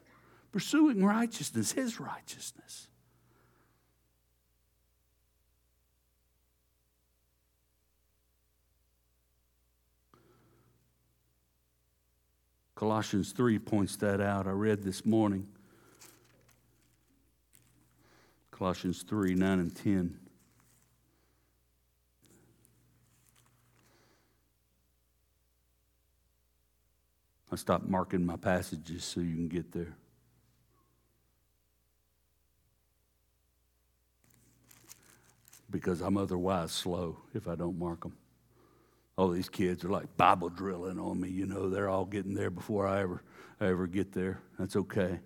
Pursuing 0.51 1.03
righteousness, 1.03 1.71
His 1.71 1.99
righteousness. 1.99 2.87
Colossians 12.75 13.31
3 13.31 13.57
points 13.59 13.95
that 13.97 14.19
out. 14.19 14.47
I 14.47 14.51
read 14.51 14.83
this 14.83 15.05
morning. 15.05 15.47
Colossians 18.51 19.03
3 19.03 19.33
9 19.33 19.59
and 19.59 19.75
10. 19.75 20.24
I 27.51 27.55
stopped 27.55 27.87
marking 27.87 28.25
my 28.25 28.37
passages 28.37 29.03
so 29.03 29.21
you 29.21 29.35
can 29.35 29.47
get 29.47 29.71
there. 29.71 29.95
Because 35.69 36.01
I'm 36.01 36.17
otherwise 36.17 36.71
slow 36.71 37.17
if 37.33 37.47
I 37.47 37.55
don't 37.55 37.77
mark 37.77 38.01
them. 38.01 38.15
All 39.17 39.29
these 39.29 39.49
kids 39.49 39.85
are 39.85 39.89
like 39.89 40.17
Bible 40.17 40.49
drilling 40.49 40.99
on 40.99 41.19
me, 41.19 41.29
you 41.29 41.45
know, 41.45 41.69
they're 41.69 41.89
all 41.89 42.05
getting 42.05 42.33
there 42.33 42.49
before 42.49 42.87
I 42.87 43.01
ever, 43.01 43.23
I 43.61 43.67
ever 43.67 43.87
get 43.87 44.11
there. 44.11 44.41
That's 44.59 44.75
okay. 44.75 45.19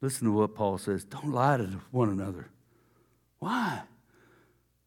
Listen 0.00 0.26
to 0.26 0.32
what 0.32 0.54
Paul 0.54 0.78
says. 0.78 1.04
Don't 1.04 1.32
lie 1.32 1.58
to 1.58 1.80
one 1.90 2.10
another. 2.10 2.48
Why? 3.38 3.82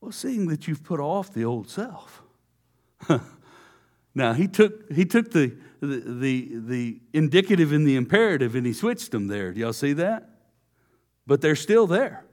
Well, 0.02 0.12
seeing 0.12 0.48
that 0.48 0.68
you've 0.68 0.84
put 0.84 1.00
off 1.00 1.34
the 1.34 1.46
old 1.46 1.70
self. 1.70 2.24
Now, 4.20 4.34
he 4.34 4.50
took, 4.50 4.92
he 4.92 5.06
took 5.06 5.32
the, 5.32 5.56
the, 5.80 6.04
the, 6.06 6.50
the 6.52 7.00
indicative 7.14 7.72
and 7.72 7.88
the 7.88 7.96
imperative 7.96 8.54
and 8.54 8.66
he 8.66 8.74
switched 8.74 9.12
them 9.12 9.28
there. 9.28 9.54
Do 9.54 9.62
y'all 9.62 9.72
see 9.72 9.94
that? 9.94 10.28
But 11.26 11.40
they're 11.40 11.56
still 11.56 11.88
there. 11.88 12.26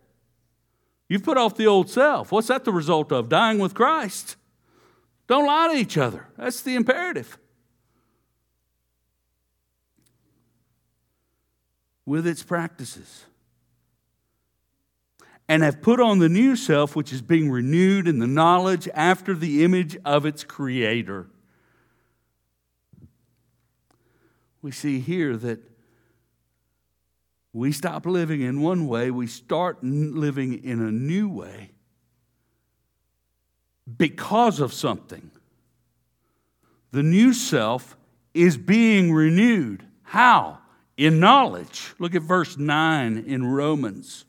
You've 1.09 1.23
put 1.23 1.37
off 1.37 1.55
the 1.55 1.69
old 1.69 1.89
self. 1.89 2.33
What's 2.33 2.49
that 2.49 2.65
the 2.65 2.73
result 2.73 3.13
of? 3.13 3.29
Dying 3.29 3.61
with 3.61 3.73
Christ. 3.73 4.35
Don't 5.29 5.47
lie 5.47 5.69
to 5.69 5.79
each 5.79 5.97
other. 5.97 6.27
That's 6.37 6.61
the 6.61 6.75
imperative. 6.75 7.39
With 12.05 12.27
its 12.27 12.43
practices. 12.43 13.27
And 15.49 15.63
have 15.63 15.81
put 15.81 16.01
on 16.01 16.19
the 16.19 16.29
new 16.29 16.57
self, 16.57 16.97
which 16.97 17.13
is 17.13 17.23
being 17.23 17.49
renewed 17.49 18.09
in 18.09 18.19
the 18.19 18.27
knowledge 18.27 18.89
after 18.93 19.35
the 19.35 19.63
image 19.63 19.97
of 20.05 20.27
its 20.27 20.43
creator. 20.43 21.29
We 24.67 24.73
see 24.73 24.99
here 24.99 25.37
that 25.37 25.61
we 27.53 27.71
stop 27.71 28.05
living 28.05 28.41
in 28.41 28.61
one 28.61 28.89
way, 28.89 29.13
we 29.13 29.29
start 29.29 29.79
living 29.81 30.65
in 30.65 30.83
a 30.83 30.91
new 30.91 31.29
way 31.29 31.71
because 33.97 34.59
of 34.59 34.73
something. 34.73 35.31
The 36.91 37.05
new 37.05 37.33
self 37.33 37.97
is 38.35 38.57
being 38.57 39.13
renewed. 39.13 39.85
How? 40.03 40.59
In 40.97 41.21
knowledge. 41.21 41.95
Look 42.01 42.17
at 42.17 42.23
verse 42.23 42.57
9 42.59 43.19
in 43.19 43.47
Romans. 43.47 44.25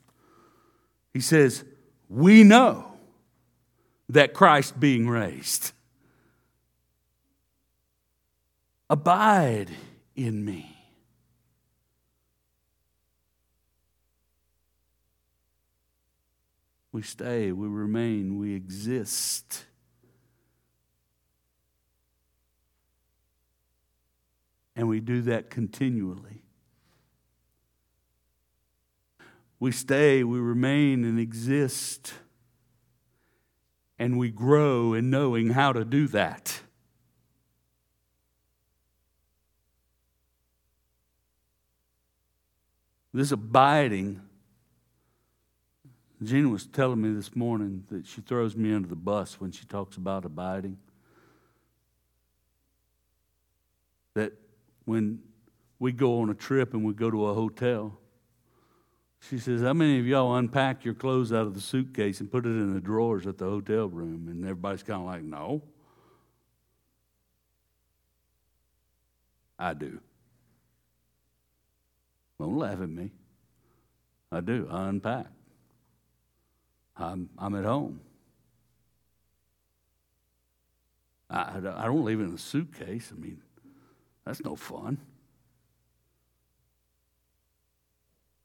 He 1.12 1.20
says, 1.20 1.64
We 2.08 2.44
know 2.44 2.92
that 4.08 4.34
Christ 4.34 4.78
being 4.78 5.08
raised. 5.08 5.72
Abide 8.88 9.70
in 10.18 10.44
me. 10.44 10.76
We 16.90 17.02
stay, 17.02 17.52
we 17.52 17.68
remain, 17.68 18.36
we 18.36 18.52
exist. 18.52 19.64
And 24.74 24.88
we 24.88 24.98
do 24.98 25.22
that 25.22 25.50
continually. 25.50 26.42
We 29.60 29.70
stay, 29.70 30.24
we 30.24 30.40
remain, 30.40 31.04
and 31.04 31.20
exist. 31.20 32.14
And 34.00 34.18
we 34.18 34.30
grow 34.30 34.94
in 34.94 35.10
knowing 35.10 35.50
how 35.50 35.72
to 35.72 35.84
do 35.84 36.08
that. 36.08 36.60
This 43.12 43.32
abiding, 43.32 44.20
Gina 46.22 46.48
was 46.48 46.66
telling 46.66 47.00
me 47.00 47.12
this 47.12 47.34
morning 47.34 47.84
that 47.90 48.06
she 48.06 48.20
throws 48.20 48.54
me 48.54 48.72
under 48.72 48.88
the 48.88 48.96
bus 48.96 49.40
when 49.40 49.50
she 49.50 49.64
talks 49.64 49.96
about 49.96 50.24
abiding. 50.24 50.78
That 54.14 54.32
when 54.84 55.20
we 55.78 55.92
go 55.92 56.20
on 56.20 56.28
a 56.28 56.34
trip 56.34 56.74
and 56.74 56.84
we 56.84 56.92
go 56.92 57.10
to 57.10 57.26
a 57.26 57.34
hotel, 57.34 57.96
she 59.20 59.38
says, 59.38 59.62
How 59.62 59.72
many 59.72 59.98
of 59.98 60.06
y'all 60.06 60.36
unpack 60.36 60.84
your 60.84 60.94
clothes 60.94 61.32
out 61.32 61.46
of 61.46 61.54
the 61.54 61.60
suitcase 61.60 62.20
and 62.20 62.30
put 62.30 62.46
it 62.46 62.50
in 62.50 62.74
the 62.74 62.80
drawers 62.80 63.26
at 63.26 63.38
the 63.38 63.44
hotel 63.46 63.88
room? 63.88 64.28
And 64.28 64.44
everybody's 64.44 64.82
kind 64.82 65.00
of 65.00 65.06
like, 65.06 65.22
No. 65.22 65.62
I 69.58 69.74
do. 69.74 70.00
Don't 72.38 72.56
laugh 72.56 72.80
at 72.80 72.88
me. 72.88 73.10
I 74.30 74.40
do. 74.40 74.68
I 74.70 74.88
unpack. 74.88 75.26
I'm, 76.96 77.30
I'm 77.38 77.54
at 77.54 77.64
home. 77.64 78.00
I, 81.30 81.56
I 81.56 81.86
don't 81.86 82.04
leave 82.04 82.20
it 82.20 82.24
in 82.24 82.34
a 82.34 82.38
suitcase. 82.38 83.12
I 83.16 83.20
mean, 83.20 83.40
that's 84.24 84.42
no 84.44 84.56
fun. 84.56 84.98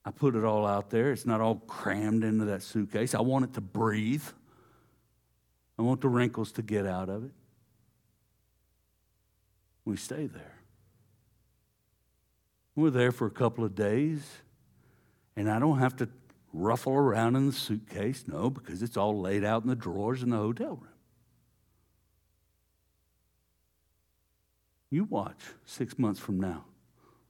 I 0.06 0.12
put 0.12 0.36
it 0.36 0.44
all 0.44 0.66
out 0.66 0.90
there. 0.90 1.12
It's 1.12 1.26
not 1.26 1.40
all 1.40 1.56
crammed 1.68 2.24
into 2.24 2.46
that 2.46 2.62
suitcase. 2.62 3.16
I 3.16 3.22
want 3.22 3.46
it 3.46 3.54
to 3.54 3.62
breathe. 3.62 4.26
I 5.80 5.82
want 5.82 6.02
the 6.02 6.10
wrinkles 6.10 6.52
to 6.54 6.62
get 6.62 6.86
out 6.86 7.10
of 7.10 7.24
it. 7.24 7.32
We 9.86 9.98
stay 9.98 10.28
there. 10.28 10.53
We're 12.76 12.90
there 12.90 13.12
for 13.12 13.28
a 13.28 13.32
couple 13.32 13.64
of 13.64 13.76
days, 13.76 14.28
and 15.36 15.50
I 15.50 15.60
don't 15.60 15.80
have 15.80 15.96
to 15.98 16.10
ruffle 16.54 16.94
around 16.94 17.36
in 17.36 17.48
the 17.48 17.54
suitcase. 17.54 18.26
No, 18.28 18.50
because 18.50 18.82
it's 18.82 18.98
all 18.98 19.20
laid 19.20 19.44
out 19.44 19.64
in 19.64 19.70
the 19.70 19.76
drawers 19.76 20.24
in 20.24 20.30
the 20.30 20.38
hotel 20.38 20.70
room. 20.70 20.88
You 24.90 25.06
watch 25.06 25.40
six 25.66 25.98
months 25.98 26.20
from 26.20 26.40
now. 26.40 26.66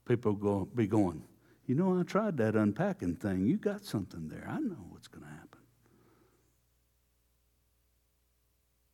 People 0.06 0.34
will 0.34 0.66
be 0.66 0.86
going, 0.86 1.24
you 1.66 1.76
know, 1.76 1.98
I 1.98 2.04
tried 2.04 2.38
that 2.38 2.56
unpacking 2.56 3.16
thing. 3.16 3.46
You 3.46 3.56
got 3.56 3.86
something 3.86 4.28
there. 4.28 4.46
I 4.50 4.60
know 4.60 4.86
what's 4.90 5.08
going 5.08 5.24
to 5.24 5.30
happen. 5.30 5.60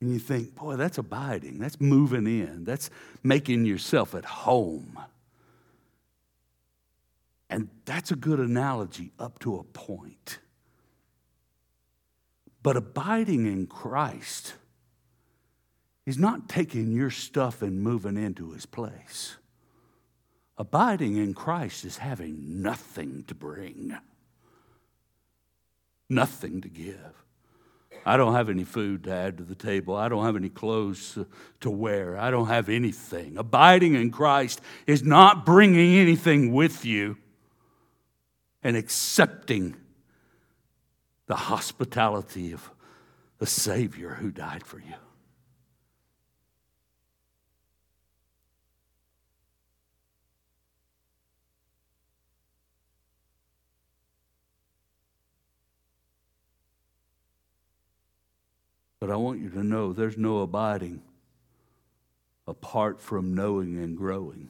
And 0.01 0.13
you 0.13 0.19
think, 0.19 0.55
boy, 0.55 0.75
that's 0.75 0.99
abiding. 0.99 1.57
That's 1.57 1.81
moving 1.81 2.27
in. 2.27 2.63
That's 2.63 2.89
making 3.23 3.65
yourself 3.65 4.13
at 4.13 4.23
home. 4.23 4.99
And 7.49 7.69
that's 7.85 8.11
a 8.11 8.15
good 8.15 8.39
analogy 8.39 9.11
up 9.19 9.39
to 9.39 9.57
a 9.57 9.63
point. 9.63 10.39
But 12.61 12.77
abiding 12.77 13.45
in 13.45 13.67
Christ 13.67 14.53
is 16.05 16.17
not 16.17 16.49
taking 16.49 16.91
your 16.91 17.09
stuff 17.09 17.61
and 17.61 17.81
moving 17.81 18.17
into 18.17 18.51
his 18.51 18.65
place. 18.65 19.37
Abiding 20.57 21.15
in 21.15 21.33
Christ 21.33 21.85
is 21.85 21.97
having 21.97 22.61
nothing 22.61 23.23
to 23.27 23.35
bring, 23.35 23.97
nothing 26.09 26.61
to 26.61 26.67
give. 26.67 27.23
I 28.05 28.17
don't 28.17 28.33
have 28.33 28.49
any 28.49 28.63
food 28.63 29.05
to 29.05 29.11
add 29.11 29.37
to 29.37 29.43
the 29.43 29.55
table. 29.55 29.95
I 29.95 30.09
don't 30.09 30.25
have 30.25 30.35
any 30.35 30.49
clothes 30.49 31.17
to 31.61 31.69
wear. 31.69 32.17
I 32.17 32.29
don't 32.31 32.47
have 32.47 32.69
anything. 32.69 33.37
Abiding 33.37 33.95
in 33.95 34.11
Christ 34.11 34.61
is 34.85 35.03
not 35.03 35.45
bringing 35.45 35.95
anything 35.95 36.53
with 36.53 36.85
you 36.85 37.17
and 38.63 38.75
accepting 38.75 39.75
the 41.27 41.35
hospitality 41.35 42.51
of 42.51 42.69
the 43.37 43.47
Savior 43.47 44.15
who 44.15 44.31
died 44.31 44.65
for 44.65 44.79
you. 44.79 44.95
But 58.99 59.11
I 59.11 59.15
want 59.15 59.39
you 59.39 59.49
to 59.51 59.63
know 59.63 59.93
there's 59.93 60.17
no 60.17 60.39
abiding 60.39 61.01
apart 62.45 62.99
from 62.99 63.33
knowing 63.33 63.77
and 63.77 63.95
growing 63.95 64.49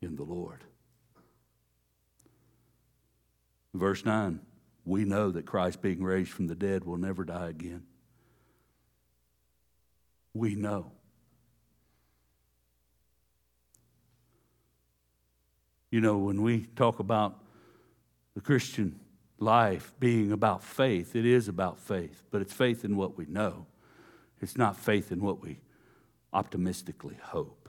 in 0.00 0.16
the 0.16 0.22
Lord. 0.22 0.64
Verse 3.74 4.04
9 4.04 4.40
we 4.84 5.04
know 5.04 5.30
that 5.30 5.46
Christ, 5.46 5.80
being 5.80 6.02
raised 6.02 6.30
from 6.30 6.48
the 6.48 6.54
dead, 6.54 6.84
will 6.84 6.96
never 6.96 7.24
die 7.24 7.48
again. 7.48 7.84
We 10.34 10.54
know. 10.54 10.92
You 15.90 16.00
know, 16.00 16.18
when 16.18 16.42
we 16.42 16.66
talk 16.74 16.98
about 16.98 17.38
the 18.34 18.40
Christian 18.40 18.98
life 19.38 19.92
being 20.00 20.32
about 20.32 20.64
faith, 20.64 21.14
it 21.14 21.26
is 21.26 21.48
about 21.48 21.78
faith, 21.78 22.24
but 22.30 22.40
it's 22.40 22.52
faith 22.52 22.84
in 22.84 22.96
what 22.96 23.16
we 23.16 23.26
know. 23.26 23.66
It's 24.40 24.56
not 24.56 24.76
faith 24.76 25.12
in 25.12 25.20
what 25.20 25.40
we 25.40 25.60
optimistically 26.32 27.18
hope. 27.22 27.68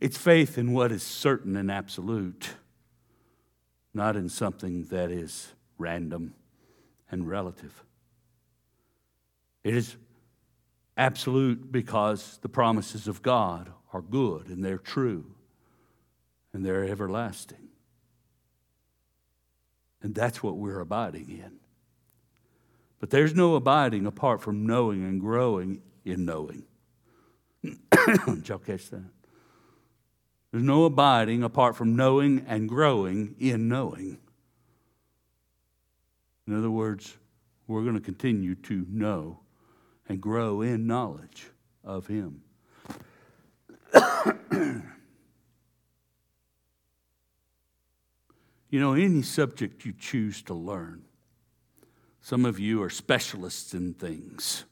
It's 0.00 0.18
faith 0.18 0.58
in 0.58 0.72
what 0.72 0.92
is 0.92 1.02
certain 1.02 1.56
and 1.56 1.70
absolute 1.70 2.50
not 3.94 4.16
in 4.16 4.28
something 4.28 4.84
that 4.84 5.10
is 5.10 5.54
random 5.78 6.34
and 7.10 7.28
relative. 7.28 7.84
It 9.64 9.74
is 9.74 9.96
absolute 10.96 11.70
because 11.70 12.38
the 12.42 12.48
promises 12.48 13.08
of 13.08 13.22
God 13.22 13.70
are 13.92 14.02
good 14.02 14.48
and 14.48 14.64
they're 14.64 14.78
true 14.78 15.24
and 16.52 16.64
they're 16.64 16.84
everlasting. 16.84 17.68
And 20.02 20.14
that's 20.14 20.42
what 20.42 20.56
we're 20.56 20.80
abiding 20.80 21.30
in. 21.30 21.58
But 23.00 23.10
there's 23.10 23.34
no 23.34 23.54
abiding 23.54 24.06
apart 24.06 24.42
from 24.42 24.66
knowing 24.66 25.04
and 25.04 25.20
growing 25.20 25.82
in 26.04 26.24
knowing. 26.24 26.64
Did 27.62 28.48
y'all 28.48 28.58
catch 28.58 28.90
that? 28.90 29.04
There's 30.50 30.64
no 30.64 30.84
abiding 30.84 31.42
apart 31.42 31.76
from 31.76 31.94
knowing 31.94 32.44
and 32.48 32.68
growing 32.68 33.34
in 33.38 33.68
knowing. 33.68 34.18
In 36.46 36.56
other 36.56 36.70
words, 36.70 37.16
we're 37.66 37.82
going 37.82 37.94
to 37.94 38.00
continue 38.00 38.54
to 38.54 38.86
know 38.88 39.40
and 40.08 40.20
grow 40.20 40.62
in 40.62 40.86
knowledge 40.86 41.48
of 41.84 42.06
Him. 42.06 42.42
you 48.70 48.80
know, 48.80 48.94
any 48.94 49.20
subject 49.20 49.84
you 49.84 49.92
choose 49.92 50.40
to 50.42 50.54
learn, 50.54 51.02
some 52.22 52.46
of 52.46 52.58
you 52.58 52.82
are 52.82 52.90
specialists 52.90 53.74
in 53.74 53.92
things 53.92 54.64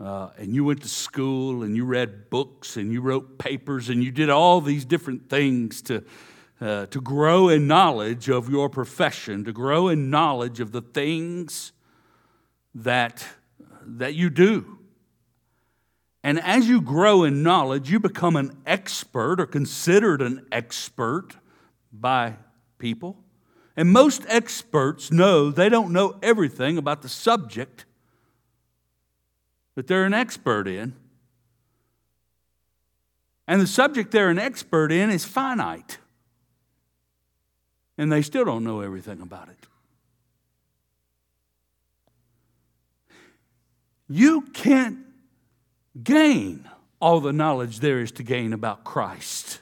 uh, 0.00 0.30
and 0.38 0.54
you 0.54 0.64
went 0.64 0.80
to 0.82 0.88
school 0.88 1.62
and 1.62 1.76
you 1.76 1.84
read 1.84 2.30
books 2.30 2.76
and 2.76 2.90
you 2.92 3.02
wrote 3.02 3.38
papers 3.38 3.90
and 3.90 4.02
you 4.02 4.10
did 4.10 4.30
all 4.30 4.60
these 4.60 4.84
different 4.84 5.28
things 5.28 5.82
to, 5.82 6.02
uh, 6.60 6.86
to 6.86 7.00
grow 7.00 7.50
in 7.50 7.66
knowledge 7.66 8.30
of 8.30 8.48
your 8.48 8.70
profession, 8.70 9.44
to 9.44 9.52
grow 9.52 9.88
in 9.88 10.08
knowledge 10.08 10.58
of 10.58 10.72
the 10.72 10.80
things 10.80 11.72
that, 12.74 13.26
that 13.84 14.14
you 14.14 14.30
do. 14.30 14.78
And 16.22 16.40
as 16.40 16.68
you 16.68 16.80
grow 16.80 17.24
in 17.24 17.42
knowledge, 17.42 17.90
you 17.90 18.00
become 18.00 18.36
an 18.36 18.56
expert 18.66 19.38
or 19.40 19.46
considered 19.46 20.22
an 20.22 20.46
expert 20.50 21.36
by 21.92 22.36
people. 22.78 23.18
And 23.76 23.90
most 23.90 24.24
experts 24.28 25.10
know 25.10 25.50
they 25.50 25.68
don't 25.68 25.92
know 25.92 26.16
everything 26.22 26.78
about 26.78 27.02
the 27.02 27.08
subject 27.08 27.84
that 29.74 29.86
they're 29.86 30.04
an 30.04 30.14
expert 30.14 30.66
in. 30.68 30.94
And 33.46 33.60
the 33.60 33.66
subject 33.66 34.10
they're 34.12 34.30
an 34.30 34.38
expert 34.38 34.92
in 34.92 35.10
is 35.10 35.24
finite. 35.24 35.98
And 37.98 38.10
they 38.10 38.22
still 38.22 38.44
don't 38.44 38.64
know 38.64 38.80
everything 38.80 39.20
about 39.20 39.48
it. 39.48 39.66
You 44.08 44.42
can't 44.42 44.98
gain 46.02 46.68
all 47.00 47.20
the 47.20 47.32
knowledge 47.32 47.80
there 47.80 48.00
is 48.00 48.12
to 48.12 48.22
gain 48.22 48.52
about 48.52 48.84
Christ, 48.84 49.60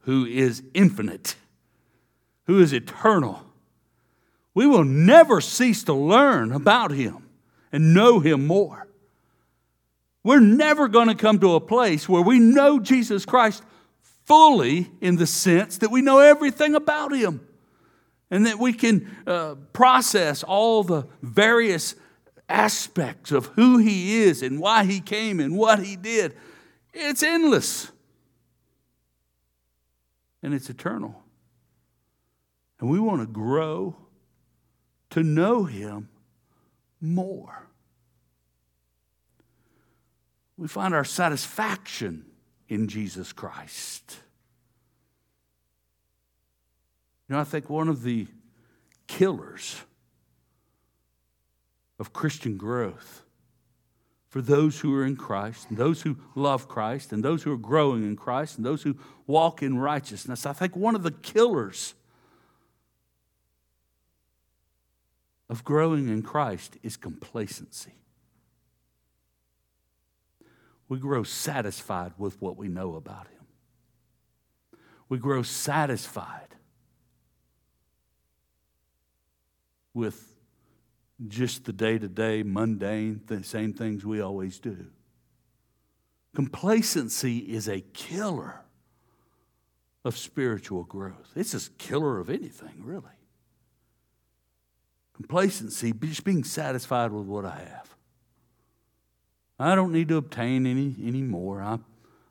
who 0.00 0.24
is 0.24 0.62
infinite, 0.74 1.36
who 2.46 2.60
is 2.60 2.72
eternal. 2.72 3.44
We 4.54 4.66
will 4.66 4.84
never 4.84 5.40
cease 5.40 5.84
to 5.84 5.92
learn 5.92 6.52
about 6.52 6.90
him 6.90 7.28
and 7.70 7.94
know 7.94 8.20
him 8.20 8.46
more. 8.46 8.87
We're 10.24 10.40
never 10.40 10.88
going 10.88 11.08
to 11.08 11.14
come 11.14 11.38
to 11.40 11.54
a 11.54 11.60
place 11.60 12.08
where 12.08 12.22
we 12.22 12.38
know 12.38 12.78
Jesus 12.78 13.24
Christ 13.24 13.62
fully 14.24 14.90
in 15.00 15.16
the 15.16 15.26
sense 15.26 15.78
that 15.78 15.90
we 15.90 16.02
know 16.02 16.18
everything 16.18 16.74
about 16.74 17.14
him 17.14 17.46
and 18.30 18.46
that 18.46 18.58
we 18.58 18.72
can 18.72 19.10
uh, 19.26 19.54
process 19.72 20.42
all 20.42 20.82
the 20.84 21.06
various 21.22 21.94
aspects 22.48 23.32
of 23.32 23.46
who 23.46 23.78
he 23.78 24.22
is 24.22 24.42
and 24.42 24.60
why 24.60 24.84
he 24.84 25.00
came 25.00 25.40
and 25.40 25.56
what 25.56 25.78
he 25.78 25.96
did. 25.96 26.36
It's 26.92 27.22
endless 27.22 27.90
and 30.42 30.52
it's 30.52 30.68
eternal. 30.68 31.22
And 32.80 32.90
we 32.90 33.00
want 33.00 33.22
to 33.22 33.26
grow 33.26 33.96
to 35.10 35.22
know 35.22 35.64
him 35.64 36.08
more 37.00 37.67
we 40.58 40.66
find 40.66 40.92
our 40.92 41.04
satisfaction 41.04 42.26
in 42.68 42.88
Jesus 42.88 43.32
Christ. 43.32 44.16
You 47.28 47.36
know, 47.36 47.40
I 47.40 47.44
think 47.44 47.70
one 47.70 47.88
of 47.88 48.02
the 48.02 48.26
killers 49.06 49.80
of 51.98 52.12
Christian 52.12 52.56
growth 52.56 53.22
for 54.28 54.42
those 54.42 54.80
who 54.80 54.94
are 54.94 55.06
in 55.06 55.16
Christ, 55.16 55.70
and 55.70 55.78
those 55.78 56.02
who 56.02 56.18
love 56.34 56.68
Christ, 56.68 57.12
and 57.12 57.22
those 57.24 57.44
who 57.44 57.52
are 57.52 57.56
growing 57.56 58.02
in 58.02 58.14
Christ, 58.14 58.58
and 58.58 58.66
those 58.66 58.82
who 58.82 58.96
walk 59.26 59.62
in 59.62 59.78
righteousness. 59.78 60.44
I 60.44 60.52
think 60.52 60.76
one 60.76 60.94
of 60.94 61.02
the 61.02 61.10
killers 61.10 61.94
of 65.48 65.64
growing 65.64 66.08
in 66.08 66.22
Christ 66.22 66.76
is 66.82 66.98
complacency. 66.98 67.94
We 70.88 70.98
grow 70.98 71.22
satisfied 71.22 72.12
with 72.16 72.40
what 72.40 72.56
we 72.56 72.68
know 72.68 72.94
about 72.94 73.26
Him. 73.28 74.80
We 75.08 75.18
grow 75.18 75.42
satisfied 75.42 76.54
with 79.94 80.34
just 81.26 81.64
the 81.64 81.72
day 81.72 81.98
to 81.98 82.08
day, 82.08 82.42
mundane, 82.42 83.22
the 83.26 83.42
same 83.42 83.72
things 83.72 84.04
we 84.04 84.20
always 84.20 84.58
do. 84.58 84.86
Complacency 86.34 87.38
is 87.38 87.68
a 87.68 87.80
killer 87.80 88.60
of 90.04 90.16
spiritual 90.16 90.84
growth. 90.84 91.32
It's 91.34 91.54
a 91.54 91.70
killer 91.72 92.20
of 92.20 92.30
anything, 92.30 92.82
really. 92.82 93.04
Complacency, 95.14 95.92
just 95.92 96.22
being 96.22 96.44
satisfied 96.44 97.10
with 97.10 97.26
what 97.26 97.44
I 97.44 97.56
have. 97.56 97.97
I 99.58 99.74
don't 99.74 99.92
need 99.92 100.08
to 100.08 100.16
obtain 100.16 100.66
any, 100.66 100.94
any 101.02 101.22
more. 101.22 101.62
I, 101.62 101.78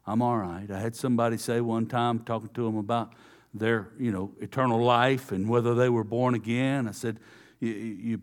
I'm 0.06 0.22
all 0.22 0.38
right. 0.38 0.70
I 0.72 0.80
had 0.80 0.96
somebody 0.96 1.38
say 1.38 1.60
one 1.60 1.86
time, 1.88 2.20
talking 2.20 2.50
to 2.54 2.64
them 2.64 2.78
about 2.78 3.14
their, 3.54 3.90
you 4.00 4.12
know, 4.12 4.32
eternal 4.40 4.82
life 4.82 5.32
and 5.32 5.50
whether 5.50 5.76
they 5.76 5.90
were 5.90 6.04
born 6.04 6.36
again. 6.36 6.88
I 6.88 6.92
said, 6.92 7.20
you, 7.60 7.70
you, 7.70 8.22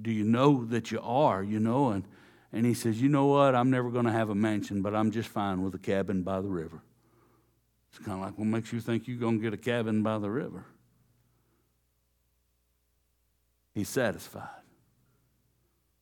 do 0.00 0.10
you 0.10 0.24
know 0.24 0.64
that 0.66 0.90
you 0.90 1.00
are, 1.02 1.42
you 1.42 1.60
know? 1.60 1.90
And, 1.90 2.04
and 2.52 2.64
he 2.64 2.72
says, 2.72 3.02
you 3.02 3.08
know 3.08 3.26
what? 3.26 3.54
I'm 3.54 3.70
never 3.70 3.90
going 3.90 4.06
to 4.06 4.12
have 4.12 4.30
a 4.30 4.34
mansion, 4.34 4.80
but 4.80 4.94
I'm 4.94 5.10
just 5.10 5.28
fine 5.28 5.62
with 5.62 5.74
a 5.74 5.78
cabin 5.78 6.22
by 6.22 6.40
the 6.40 6.48
river. 6.48 6.82
It's 7.90 7.98
kind 7.98 8.18
of 8.18 8.24
like, 8.24 8.38
what 8.38 8.46
makes 8.46 8.72
you 8.72 8.80
think 8.80 9.06
you're 9.06 9.18
going 9.18 9.38
to 9.38 9.42
get 9.42 9.52
a 9.52 9.58
cabin 9.58 10.02
by 10.02 10.18
the 10.18 10.30
river? 10.30 10.64
He's 13.74 13.88
satisfied. 13.88 14.48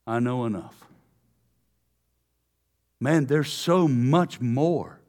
I 0.06 0.20
know 0.20 0.44
enough. 0.44 0.84
Man, 3.00 3.26
there's 3.26 3.52
so 3.52 3.86
much 3.88 4.40
more 4.40 5.00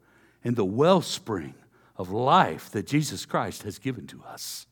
in 0.42 0.54
the 0.54 0.64
wellspring 0.64 1.54
of 1.96 2.10
life 2.10 2.70
that 2.70 2.86
Jesus 2.86 3.24
Christ 3.24 3.62
has 3.62 3.78
given 3.78 4.06
to 4.08 4.22
us 4.24 4.66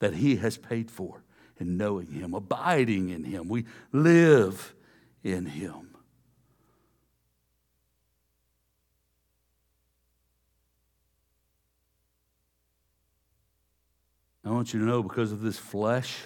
that 0.00 0.14
He 0.14 0.36
has 0.36 0.58
paid 0.58 0.90
for 0.90 1.22
in 1.58 1.76
knowing 1.76 2.08
Him, 2.08 2.34
abiding 2.34 3.10
in 3.10 3.22
Him. 3.22 3.48
We 3.48 3.66
live 3.92 4.74
in 5.22 5.46
Him. 5.46 5.88
I 14.44 14.50
want 14.50 14.74
you 14.74 14.80
to 14.80 14.86
know 14.86 15.04
because 15.04 15.30
of 15.30 15.40
this 15.40 15.56
flesh, 15.56 16.18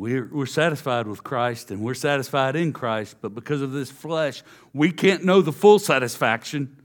we're, 0.00 0.30
we're 0.32 0.46
satisfied 0.46 1.06
with 1.06 1.22
Christ 1.22 1.70
and 1.70 1.82
we're 1.82 1.92
satisfied 1.92 2.56
in 2.56 2.72
Christ, 2.72 3.16
but 3.20 3.34
because 3.34 3.60
of 3.60 3.72
this 3.72 3.90
flesh, 3.90 4.42
we 4.72 4.90
can't 4.92 5.26
know 5.26 5.42
the 5.42 5.52
full 5.52 5.78
satisfaction. 5.78 6.82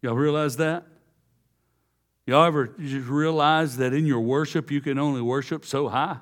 Y'all 0.00 0.16
realize 0.16 0.56
that? 0.56 0.84
Y'all 2.26 2.44
ever 2.44 2.66
just 2.66 3.06
realize 3.06 3.76
that 3.76 3.92
in 3.92 4.04
your 4.04 4.18
worship 4.18 4.68
you 4.72 4.80
can 4.80 4.98
only 4.98 5.22
worship 5.22 5.64
so 5.64 5.88
high? 5.88 6.16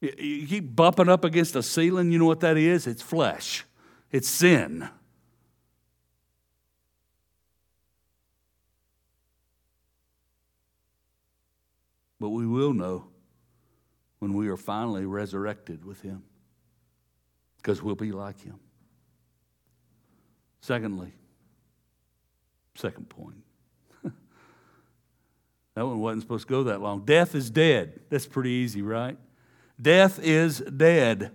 You 0.00 0.44
keep 0.48 0.74
bumping 0.74 1.08
up 1.08 1.22
against 1.22 1.54
a 1.54 1.62
ceiling, 1.62 2.10
you 2.10 2.18
know 2.18 2.24
what 2.24 2.40
that 2.40 2.56
is? 2.56 2.88
It's 2.88 3.00
flesh, 3.00 3.64
it's 4.10 4.28
sin. 4.28 4.88
But 12.18 12.30
we 12.30 12.44
will 12.44 12.72
know 12.72 13.13
when 14.24 14.32
we 14.32 14.48
are 14.48 14.56
finally 14.56 15.04
resurrected 15.04 15.84
with 15.84 16.00
Him 16.00 16.22
because 17.58 17.82
we'll 17.82 17.94
be 17.94 18.10
like 18.10 18.40
Him. 18.42 18.58
Secondly, 20.62 21.12
second 22.74 23.10
point. 23.10 23.44
that 24.02 25.84
one 25.84 26.00
wasn't 26.00 26.22
supposed 26.22 26.48
to 26.48 26.50
go 26.50 26.62
that 26.62 26.80
long. 26.80 27.04
Death 27.04 27.34
is 27.34 27.50
dead. 27.50 28.00
That's 28.08 28.26
pretty 28.26 28.48
easy, 28.48 28.80
right? 28.80 29.18
Death 29.78 30.18
is 30.22 30.60
dead. 30.60 31.30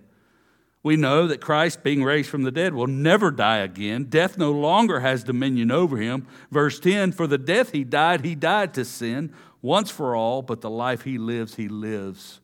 We 0.82 0.96
know 0.96 1.28
that 1.28 1.40
Christ, 1.40 1.84
being 1.84 2.02
raised 2.02 2.28
from 2.28 2.42
the 2.42 2.50
dead, 2.50 2.74
will 2.74 2.88
never 2.88 3.30
die 3.30 3.58
again. 3.58 4.06
Death 4.06 4.36
no 4.36 4.50
longer 4.50 4.98
has 4.98 5.22
dominion 5.22 5.70
over 5.70 5.96
him. 5.96 6.26
Verse 6.50 6.80
10 6.80 7.12
For 7.12 7.28
the 7.28 7.38
death 7.38 7.70
he 7.70 7.84
died, 7.84 8.24
he 8.24 8.34
died 8.34 8.74
to 8.74 8.84
sin 8.84 9.32
once 9.62 9.92
for 9.92 10.16
all, 10.16 10.42
but 10.42 10.60
the 10.60 10.70
life 10.70 11.02
he 11.02 11.18
lives, 11.18 11.54
he 11.54 11.68
lives 11.68 12.40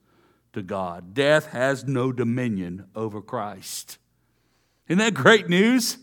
to 0.57 0.63
God. 0.63 1.13
Death 1.13 1.49
has 1.49 1.85
no 1.85 2.11
dominion 2.11 2.87
over 2.95 3.21
Christ. 3.21 3.99
Isn't 4.89 4.99
that 4.99 5.13
great 5.13 5.51
news? 5.51 5.99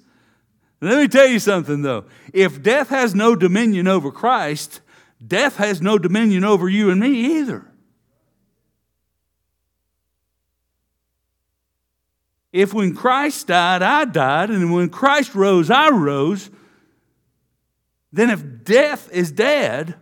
Let 0.79 0.99
me 0.99 1.07
tell 1.07 1.25
you 1.25 1.39
something 1.39 1.81
though. 1.81 2.05
If 2.33 2.61
death 2.61 2.89
has 2.89 3.15
no 3.15 3.35
dominion 3.35 3.87
over 3.87 4.11
Christ, 4.11 4.81
death 5.25 5.55
has 5.57 5.81
no 5.81 5.97
dominion 5.97 6.43
over 6.43 6.69
you 6.69 6.91
and 6.91 7.01
me 7.01 7.39
either. 7.39 7.65
If 12.51 12.75
when 12.75 12.93
Christ 12.93 13.47
died, 13.47 13.81
I 13.81 14.05
died, 14.05 14.51
and 14.51 14.71
when 14.71 14.89
Christ 14.89 15.33
rose, 15.33 15.71
I 15.71 15.89
rose, 15.89 16.51
then 18.11 18.29
if 18.29 18.63
death 18.63 19.09
is 19.11 19.31
dead, 19.31 19.95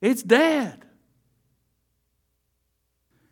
it's 0.00 0.24
dead. 0.24 0.85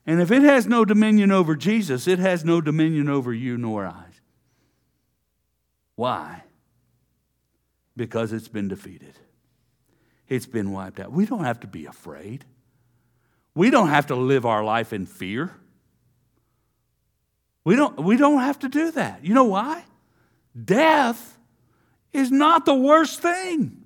And 0.06 0.20
if 0.20 0.30
it 0.30 0.42
has 0.42 0.66
no 0.66 0.84
dominion 0.84 1.30
over 1.30 1.56
Jesus, 1.56 2.06
it 2.06 2.18
has 2.18 2.44
no 2.44 2.60
dominion 2.60 3.08
over 3.08 3.32
you 3.32 3.56
nor 3.56 3.86
I. 3.86 4.04
Why? 5.96 6.42
Because 7.96 8.32
it's 8.32 8.48
been 8.48 8.68
defeated. 8.68 9.14
It's 10.28 10.46
been 10.46 10.72
wiped 10.72 11.00
out. 11.00 11.12
We 11.12 11.26
don't 11.26 11.44
have 11.44 11.60
to 11.60 11.66
be 11.66 11.86
afraid. 11.86 12.44
We 13.54 13.70
don't 13.70 13.88
have 13.88 14.08
to 14.08 14.16
live 14.16 14.44
our 14.44 14.64
life 14.64 14.92
in 14.92 15.06
fear. 15.06 15.54
We 17.62 17.76
don't, 17.76 17.98
we 18.02 18.16
don't 18.16 18.40
have 18.40 18.58
to 18.60 18.68
do 18.68 18.90
that. 18.92 19.24
You 19.24 19.32
know 19.32 19.44
why? 19.44 19.84
Death 20.62 21.38
is 22.12 22.30
not 22.30 22.66
the 22.66 22.74
worst 22.74 23.20
thing. 23.20 23.83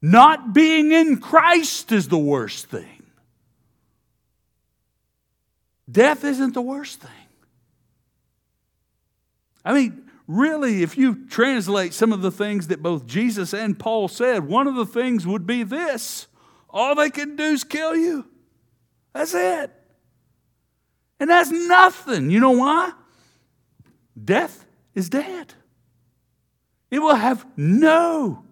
Not 0.00 0.52
being 0.52 0.92
in 0.92 1.18
Christ 1.18 1.90
is 1.92 2.08
the 2.08 2.18
worst 2.18 2.66
thing. 2.66 3.02
Death 5.90 6.24
isn't 6.24 6.54
the 6.54 6.62
worst 6.62 7.00
thing. 7.00 7.10
I 9.64 9.72
mean, 9.72 10.08
really, 10.26 10.82
if 10.82 10.96
you 10.96 11.26
translate 11.26 11.94
some 11.94 12.12
of 12.12 12.22
the 12.22 12.30
things 12.30 12.68
that 12.68 12.82
both 12.82 13.06
Jesus 13.06 13.52
and 13.52 13.78
Paul 13.78 14.08
said, 14.08 14.46
one 14.46 14.66
of 14.66 14.76
the 14.76 14.86
things 14.86 15.26
would 15.26 15.46
be 15.46 15.62
this 15.62 16.26
all 16.70 16.94
they 16.94 17.10
can 17.10 17.34
do 17.34 17.44
is 17.44 17.64
kill 17.64 17.96
you. 17.96 18.26
That's 19.14 19.34
it. 19.34 19.72
And 21.18 21.30
that's 21.30 21.50
nothing. 21.50 22.30
You 22.30 22.40
know 22.40 22.50
why? 22.50 22.92
Death 24.22 24.66
is 24.94 25.08
dead. 25.08 25.54
It 26.90 27.00
will 27.00 27.14
have 27.14 27.46
no 27.56 28.44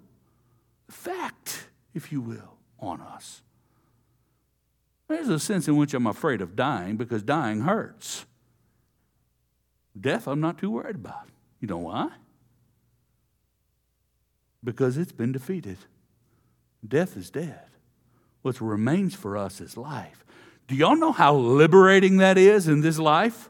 effect, 0.89 1.69
if 1.95 2.13
you 2.13 2.21
will, 2.21 2.59
on 2.79 3.01
us. 3.01 3.43
There's 5.09 5.29
a 5.29 5.39
sense 5.39 5.69
in 5.69 5.77
which 5.77 5.95
I'm 5.95 6.07
afraid 6.07 6.41
of 6.41 6.57
dying 6.57 6.97
because 6.97 7.23
dying 7.23 7.63
hurts. 7.63 8.27
Death, 9.99 10.27
I'm 10.27 10.41
not 10.41 10.59
too 10.59 10.71
worried 10.71 10.97
about. 10.97 11.29
You 11.61 11.69
know 11.69 11.79
why? 11.79 12.11
Because 14.63 14.99
it's 14.99 15.13
been 15.13 15.33
defeated. 15.33 15.79
Death 16.87 17.17
is 17.17 17.31
dead. 17.31 17.67
What 18.43 18.61
remains 18.61 19.15
for 19.15 19.37
us 19.37 19.61
is 19.61 19.77
life. 19.77 20.25
Do 20.67 20.75
y'all 20.75 20.97
know 20.97 21.13
how 21.13 21.35
liberating 21.35 22.17
that 22.19 22.37
is 22.37 22.67
in 22.67 22.81
this 22.81 22.99
life? 22.99 23.49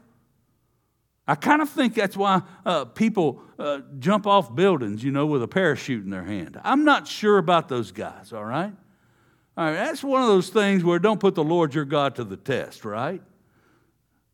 I 1.27 1.35
kind 1.35 1.61
of 1.61 1.69
think 1.69 1.93
that's 1.93 2.15
why 2.15 2.41
uh, 2.65 2.85
people 2.85 3.41
uh, 3.59 3.79
jump 3.99 4.25
off 4.25 4.55
buildings, 4.55 5.03
you 5.03 5.11
know, 5.11 5.25
with 5.25 5.43
a 5.43 5.47
parachute 5.47 6.03
in 6.03 6.09
their 6.09 6.23
hand. 6.23 6.59
I'm 6.63 6.85
not 6.85 7.07
sure 7.07 7.37
about 7.37 7.67
those 7.67 7.91
guys, 7.91 8.31
all 8.31 8.45
right? 8.45 8.73
All 9.57 9.65
right, 9.65 9.73
that's 9.73 10.03
one 10.03 10.21
of 10.21 10.27
those 10.27 10.49
things 10.49 10.83
where 10.83 10.99
don't 10.99 11.19
put 11.19 11.35
the 11.35 11.43
Lord 11.43 11.73
your 11.73 11.85
God 11.85 12.15
to 12.15 12.23
the 12.23 12.37
test, 12.37 12.85
right? 12.85 13.21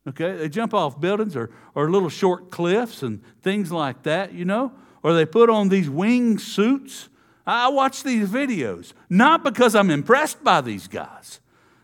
Okay, 0.06 0.36
they 0.36 0.48
jump 0.48 0.74
off 0.74 1.00
buildings 1.00 1.34
or, 1.34 1.50
or 1.74 1.90
little 1.90 2.10
short 2.10 2.50
cliffs 2.50 3.02
and 3.02 3.22
things 3.42 3.72
like 3.72 4.02
that, 4.02 4.34
you 4.34 4.44
know, 4.44 4.72
or 5.02 5.14
they 5.14 5.24
put 5.24 5.48
on 5.50 5.70
these 5.70 5.88
wing 5.88 6.38
suits 6.38 7.08
I 7.46 7.68
watch 7.68 8.02
these 8.02 8.28
videos, 8.28 8.92
not 9.10 9.44
because 9.44 9.74
I'm 9.74 9.90
impressed 9.90 10.42
by 10.42 10.60
these 10.60 10.88
guys, 10.88 11.40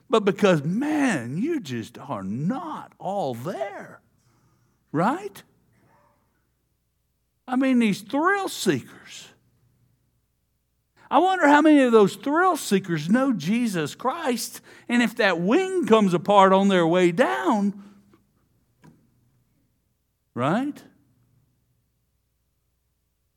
but 0.08 0.24
because, 0.24 0.62
man, 0.64 1.36
you 1.36 1.60
just 1.60 1.98
are 1.98 2.22
not 2.22 2.92
all 2.98 3.34
there, 3.34 4.00
right? 4.92 5.42
I 7.46 7.56
mean, 7.56 7.78
these 7.78 8.00
thrill 8.00 8.48
seekers. 8.48 9.28
I 11.10 11.18
wonder 11.18 11.48
how 11.48 11.60
many 11.60 11.82
of 11.82 11.90
those 11.90 12.14
thrill 12.14 12.56
seekers 12.56 13.08
know 13.08 13.32
Jesus 13.32 13.96
Christ, 13.96 14.60
and 14.88 15.02
if 15.02 15.16
that 15.16 15.40
wing 15.40 15.86
comes 15.86 16.14
apart 16.14 16.52
on 16.52 16.68
their 16.68 16.86
way 16.86 17.10
down, 17.10 17.82
right? 20.34 20.80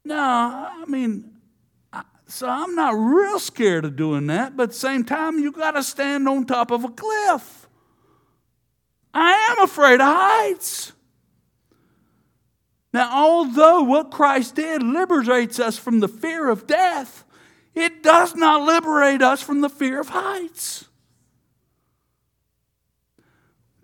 No, 0.05 0.15
I 0.15 0.83
mean, 0.87 1.31
so 2.27 2.47
I'm 2.47 2.75
not 2.75 2.91
real 2.91 3.39
scared 3.39 3.85
of 3.85 3.95
doing 3.95 4.27
that, 4.27 4.55
but 4.55 4.63
at 4.63 4.69
the 4.69 4.75
same 4.75 5.03
time, 5.03 5.39
you 5.39 5.51
got 5.51 5.71
to 5.71 5.83
stand 5.83 6.27
on 6.27 6.45
top 6.45 6.71
of 6.71 6.83
a 6.83 6.89
cliff. 6.89 7.67
I 9.13 9.31
am 9.51 9.63
afraid 9.63 10.01
of 10.01 10.07
heights. 10.07 10.93
Now, 12.93 13.09
although 13.11 13.81
what 13.81 14.11
Christ 14.11 14.55
did 14.55 14.83
liberates 14.83 15.59
us 15.59 15.77
from 15.77 15.99
the 15.99 16.07
fear 16.07 16.49
of 16.49 16.67
death, 16.67 17.25
it 17.73 18.03
does 18.03 18.35
not 18.35 18.61
liberate 18.61 19.21
us 19.21 19.41
from 19.41 19.61
the 19.61 19.69
fear 19.69 19.99
of 19.99 20.09
heights. 20.09 20.85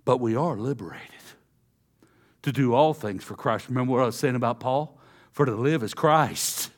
But 0.06 0.20
we 0.20 0.36
are 0.36 0.58
liberated 0.58 1.08
to 2.44 2.52
do 2.52 2.74
all 2.74 2.94
things 2.94 3.24
for 3.24 3.36
Christ. 3.36 3.68
Remember 3.68 3.94
what 3.94 4.04
I 4.04 4.06
was 4.06 4.18
saying 4.18 4.36
about 4.36 4.60
Paul? 4.60 5.00
For 5.32 5.46
to 5.46 5.56
live 5.56 5.84
is 5.84 5.94
Christ 5.94 6.70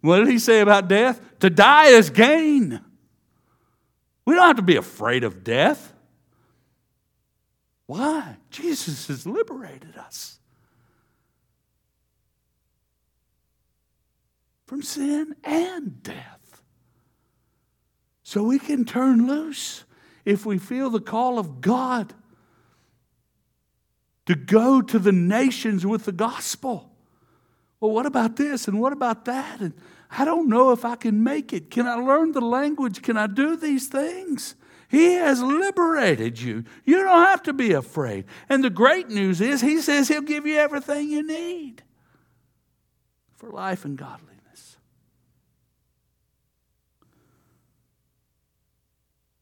what 0.00 0.18
did 0.18 0.28
he 0.28 0.38
say 0.38 0.60
about 0.60 0.88
death? 0.88 1.20
To 1.40 1.50
die 1.50 1.88
is 1.88 2.10
gain. 2.10 2.80
We 4.24 4.34
don't 4.34 4.46
have 4.46 4.56
to 4.56 4.62
be 4.62 4.76
afraid 4.76 5.24
of 5.24 5.44
death. 5.44 5.92
Why? 7.86 8.36
Jesus 8.50 9.08
has 9.08 9.26
liberated 9.26 9.96
us 9.96 10.38
from 14.70 14.82
sin 14.82 15.34
and 15.42 16.00
death. 16.00 16.62
So 18.22 18.44
we 18.44 18.60
can 18.60 18.84
turn 18.84 19.26
loose 19.26 19.82
if 20.24 20.46
we 20.46 20.58
feel 20.58 20.90
the 20.90 21.00
call 21.00 21.40
of 21.40 21.60
God 21.60 22.14
to 24.26 24.36
go 24.36 24.80
to 24.80 25.00
the 25.00 25.10
nations 25.10 25.84
with 25.84 26.04
the 26.04 26.12
gospel. 26.12 26.88
Well, 27.80 27.90
what 27.90 28.06
about 28.06 28.36
this 28.36 28.68
and 28.68 28.80
what 28.80 28.92
about 28.92 29.24
that? 29.24 29.58
And 29.58 29.74
I 30.08 30.24
don't 30.24 30.48
know 30.48 30.70
if 30.70 30.84
I 30.84 30.94
can 30.94 31.24
make 31.24 31.52
it. 31.52 31.72
Can 31.72 31.88
I 31.88 31.94
learn 31.94 32.30
the 32.30 32.40
language? 32.40 33.02
Can 33.02 33.16
I 33.16 33.26
do 33.26 33.56
these 33.56 33.88
things? 33.88 34.54
He 34.88 35.14
has 35.14 35.42
liberated 35.42 36.40
you. 36.40 36.62
You 36.84 37.02
don't 37.02 37.26
have 37.26 37.42
to 37.42 37.52
be 37.52 37.72
afraid. 37.72 38.24
And 38.48 38.62
the 38.62 38.70
great 38.70 39.08
news 39.08 39.40
is, 39.40 39.62
He 39.62 39.80
says 39.80 40.06
He'll 40.06 40.20
give 40.20 40.46
you 40.46 40.58
everything 40.58 41.10
you 41.10 41.26
need 41.26 41.82
for 43.34 43.50
life 43.50 43.84
and 43.84 43.98
godliness. 43.98 44.39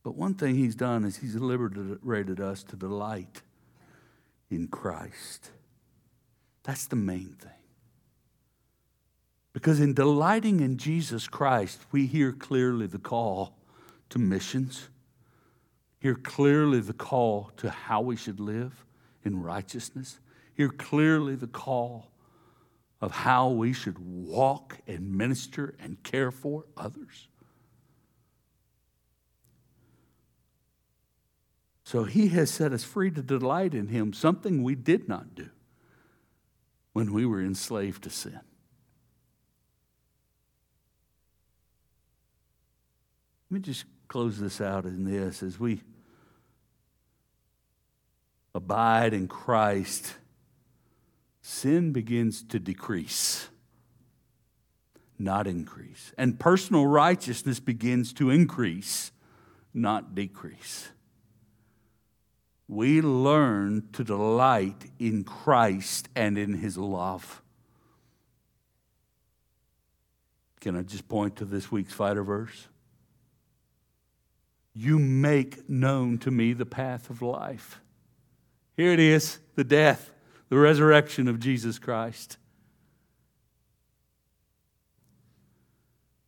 But 0.09 0.17
one 0.17 0.33
thing 0.33 0.55
He's 0.55 0.75
done 0.75 1.05
is 1.05 1.19
He's 1.19 1.35
liberated 1.35 2.41
us 2.41 2.63
to 2.63 2.77
delight 2.77 3.43
in 4.49 4.67
Christ. 4.67 5.51
That's 6.63 6.87
the 6.87 6.97
main 6.97 7.37
thing. 7.39 7.51
Because 9.53 9.81
in 9.81 9.93
delighting 9.93 10.61
in 10.61 10.79
Jesus 10.79 11.29
Christ, 11.29 11.81
we 11.93 12.07
hear 12.07 12.33
clearly 12.33 12.87
the 12.87 12.99
call 12.99 13.59
to 14.09 14.19
missions, 14.19 14.89
hear 15.99 16.15
clearly 16.15 16.81
the 16.81 16.95
call 16.95 17.51
to 17.59 17.69
how 17.69 18.01
we 18.01 18.17
should 18.17 18.41
live 18.41 18.87
in 19.25 19.43
righteousness, 19.43 20.21
hear 20.55 20.71
clearly 20.71 21.35
the 21.35 21.47
call 21.47 22.11
of 23.03 23.11
how 23.11 23.51
we 23.51 23.75
should 23.75 23.99
walk 23.99 24.79
and 24.87 25.13
minister 25.13 25.75
and 25.79 26.03
care 26.03 26.31
for 26.31 26.65
others. 26.79 27.29
So 31.89 32.05
he 32.05 32.28
has 32.28 32.51
set 32.51 32.74
us 32.74 32.84
free 32.84 33.11
to 33.12 33.22
delight 33.22 33.72
in 33.72 33.89
him, 33.89 34.12
something 34.12 34.62
we 34.62 34.74
did 34.74 35.09
not 35.09 35.34
do 35.34 35.49
when 36.93 37.14
we 37.14 37.24
were 37.24 37.43
enslaved 37.43 38.05
to 38.05 38.11
sin. 38.11 38.39
Let 43.51 43.55
me 43.55 43.61
just 43.61 43.86
close 44.07 44.39
this 44.39 44.61
out 44.61 44.84
in 44.84 45.05
this 45.05 45.43
as 45.43 45.59
we 45.59 45.80
abide 48.55 49.14
in 49.14 49.26
Christ, 49.26 50.12
sin 51.41 51.93
begins 51.93 52.43
to 52.49 52.59
decrease, 52.59 53.49
not 55.18 55.47
increase. 55.47 56.12
And 56.18 56.39
personal 56.39 56.86
righteousness 56.86 57.61
begins 57.61 58.12
to 58.12 58.28
increase, 58.28 59.11
not 59.72 60.14
decrease. 60.14 60.91
We 62.69 63.01
learn 63.01 63.89
to 63.95 64.05
delight 64.05 64.91
in 64.99 65.25
Christ 65.25 66.09
and 66.14 66.37
in 66.37 66.55
his 66.55 66.77
love. 66.77 67.43
Can 70.61 70.77
I 70.77 70.83
just 70.83 71.09
point 71.09 71.37
to 71.37 71.47
this 71.47 71.73
week's 71.73 71.95
fighter 71.95 72.23
verse? 72.23 72.69
You 74.75 74.99
make 74.99 75.69
known 75.69 76.19
to 76.19 76.31
me 76.31 76.53
the 76.53 76.66
path 76.66 77.11
of 77.11 77.23
life. 77.23 77.81
Here 78.77 78.93
it 78.93 79.01
is 79.01 79.39
the 79.55 79.64
death, 79.64 80.12
the 80.51 80.59
resurrection 80.59 81.27
of 81.27 81.41
Jesus 81.41 81.79
Christ. 81.79 82.37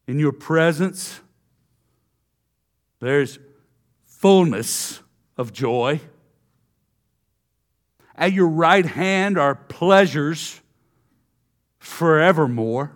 In 0.07 0.19
your 0.19 0.33
presence, 0.33 1.21
there's 2.99 3.39
fullness 4.05 5.01
of 5.37 5.53
joy. 5.53 6.01
At 8.21 8.35
your 8.35 8.49
right 8.49 8.85
hand 8.85 9.39
are 9.39 9.55
pleasures 9.55 10.61
forevermore. 11.79 12.93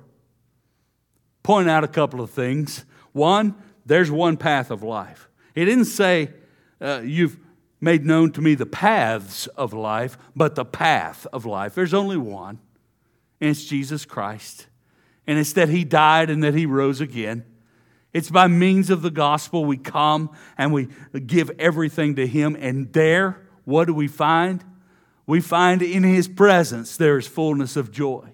Point 1.42 1.68
out 1.70 1.82
a 1.82 1.88
couple 1.88 2.20
of 2.20 2.30
things. 2.30 2.84
One, 3.12 3.54
there's 3.86 4.10
one 4.10 4.36
path 4.36 4.70
of 4.70 4.82
life. 4.82 5.30
He 5.54 5.64
didn't 5.64 5.86
say, 5.86 6.30
uh, 6.78 7.00
You've 7.02 7.38
made 7.80 8.04
known 8.04 8.32
to 8.32 8.42
me 8.42 8.54
the 8.54 8.66
paths 8.66 9.46
of 9.46 9.72
life, 9.72 10.18
but 10.36 10.56
the 10.56 10.64
path 10.64 11.26
of 11.32 11.46
life. 11.46 11.74
There's 11.74 11.94
only 11.94 12.18
one, 12.18 12.58
and 13.40 13.50
it's 13.50 13.64
Jesus 13.64 14.04
Christ. 14.04 14.66
And 15.26 15.38
it's 15.38 15.54
that 15.54 15.70
He 15.70 15.84
died 15.84 16.28
and 16.28 16.42
that 16.44 16.54
He 16.54 16.66
rose 16.66 17.00
again. 17.00 17.46
It's 18.12 18.30
by 18.30 18.46
means 18.46 18.90
of 18.90 19.00
the 19.00 19.10
gospel 19.10 19.64
we 19.64 19.78
come 19.78 20.30
and 20.58 20.72
we 20.72 20.88
give 21.26 21.50
everything 21.58 22.14
to 22.16 22.26
Him. 22.26 22.56
And 22.60 22.92
there, 22.92 23.40
what 23.64 23.86
do 23.86 23.94
we 23.94 24.06
find? 24.06 24.62
We 25.26 25.40
find 25.40 25.82
in 25.82 26.02
His 26.02 26.28
presence 26.28 26.96
there 26.96 27.18
is 27.18 27.26
fullness 27.26 27.76
of 27.76 27.90
joy. 27.90 28.30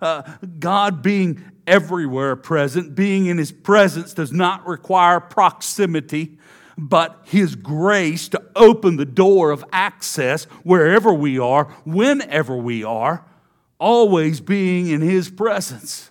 Uh, 0.00 0.22
God 0.58 1.02
being 1.02 1.52
everywhere 1.66 2.36
present, 2.36 2.94
being 2.94 3.26
in 3.26 3.38
His 3.38 3.52
presence 3.52 4.14
does 4.14 4.32
not 4.32 4.66
require 4.66 5.20
proximity 5.20 6.38
but 6.76 7.22
His 7.24 7.54
grace 7.54 8.28
to 8.30 8.42
open 8.56 8.96
the 8.96 9.04
door 9.04 9.50
of 9.50 9.64
access 9.72 10.44
wherever 10.62 11.12
we 11.12 11.38
are, 11.38 11.66
whenever 11.84 12.56
we 12.56 12.84
are, 12.84 13.24
always 13.78 14.40
being 14.40 14.88
in 14.88 15.00
His 15.00 15.30
presence. 15.30 16.10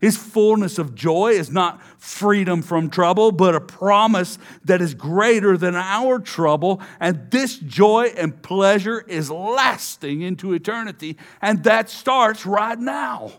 His 0.00 0.16
fullness 0.16 0.78
of 0.78 0.94
joy 0.94 1.32
is 1.32 1.50
not 1.50 1.82
freedom 2.00 2.62
from 2.62 2.88
trouble, 2.88 3.32
but 3.32 3.54
a 3.54 3.60
promise 3.60 4.38
that 4.64 4.80
is 4.80 4.94
greater 4.94 5.58
than 5.58 5.74
our 5.74 6.18
trouble. 6.18 6.80
And 6.98 7.30
this 7.30 7.58
joy 7.58 8.12
and 8.16 8.42
pleasure 8.42 9.00
is 9.00 9.30
lasting 9.30 10.22
into 10.22 10.54
eternity. 10.54 11.18
And 11.42 11.64
that 11.64 11.90
starts 11.90 12.46
right 12.46 12.78
now. 12.78 13.32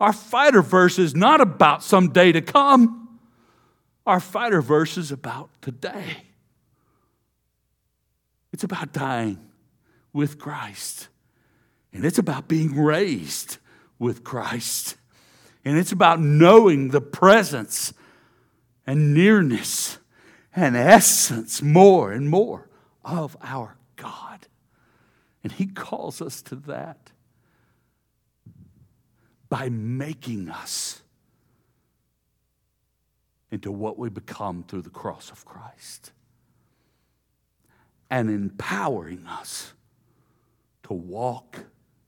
Our 0.00 0.12
fighter 0.12 0.62
verse 0.62 0.98
is 0.98 1.14
not 1.14 1.40
about 1.40 1.84
some 1.84 2.10
day 2.12 2.32
to 2.32 2.40
come. 2.40 3.20
Our 4.04 4.18
fighter 4.18 4.60
verse 4.60 4.98
is 4.98 5.12
about 5.12 5.48
today. 5.62 6.24
It's 8.52 8.64
about 8.64 8.92
dying 8.92 9.38
with 10.12 10.40
Christ. 10.40 11.06
And 11.92 12.04
it's 12.04 12.18
about 12.18 12.48
being 12.48 12.76
raised 12.76 13.58
with 14.04 14.22
Christ. 14.22 14.96
And 15.64 15.78
it's 15.78 15.90
about 15.90 16.20
knowing 16.20 16.90
the 16.90 17.00
presence 17.00 17.94
and 18.86 19.14
nearness 19.14 19.98
and 20.54 20.76
essence 20.76 21.62
more 21.62 22.12
and 22.12 22.28
more 22.28 22.68
of 23.02 23.34
our 23.40 23.78
God. 23.96 24.46
And 25.42 25.52
He 25.52 25.66
calls 25.66 26.20
us 26.20 26.42
to 26.42 26.56
that 26.56 27.12
by 29.48 29.70
making 29.70 30.50
us 30.50 31.00
into 33.50 33.72
what 33.72 33.98
we 33.98 34.10
become 34.10 34.64
through 34.68 34.82
the 34.82 34.90
cross 34.90 35.30
of 35.30 35.46
Christ 35.46 36.12
and 38.10 38.28
empowering 38.28 39.26
us 39.26 39.72
to 40.82 40.92
walk 40.92 41.64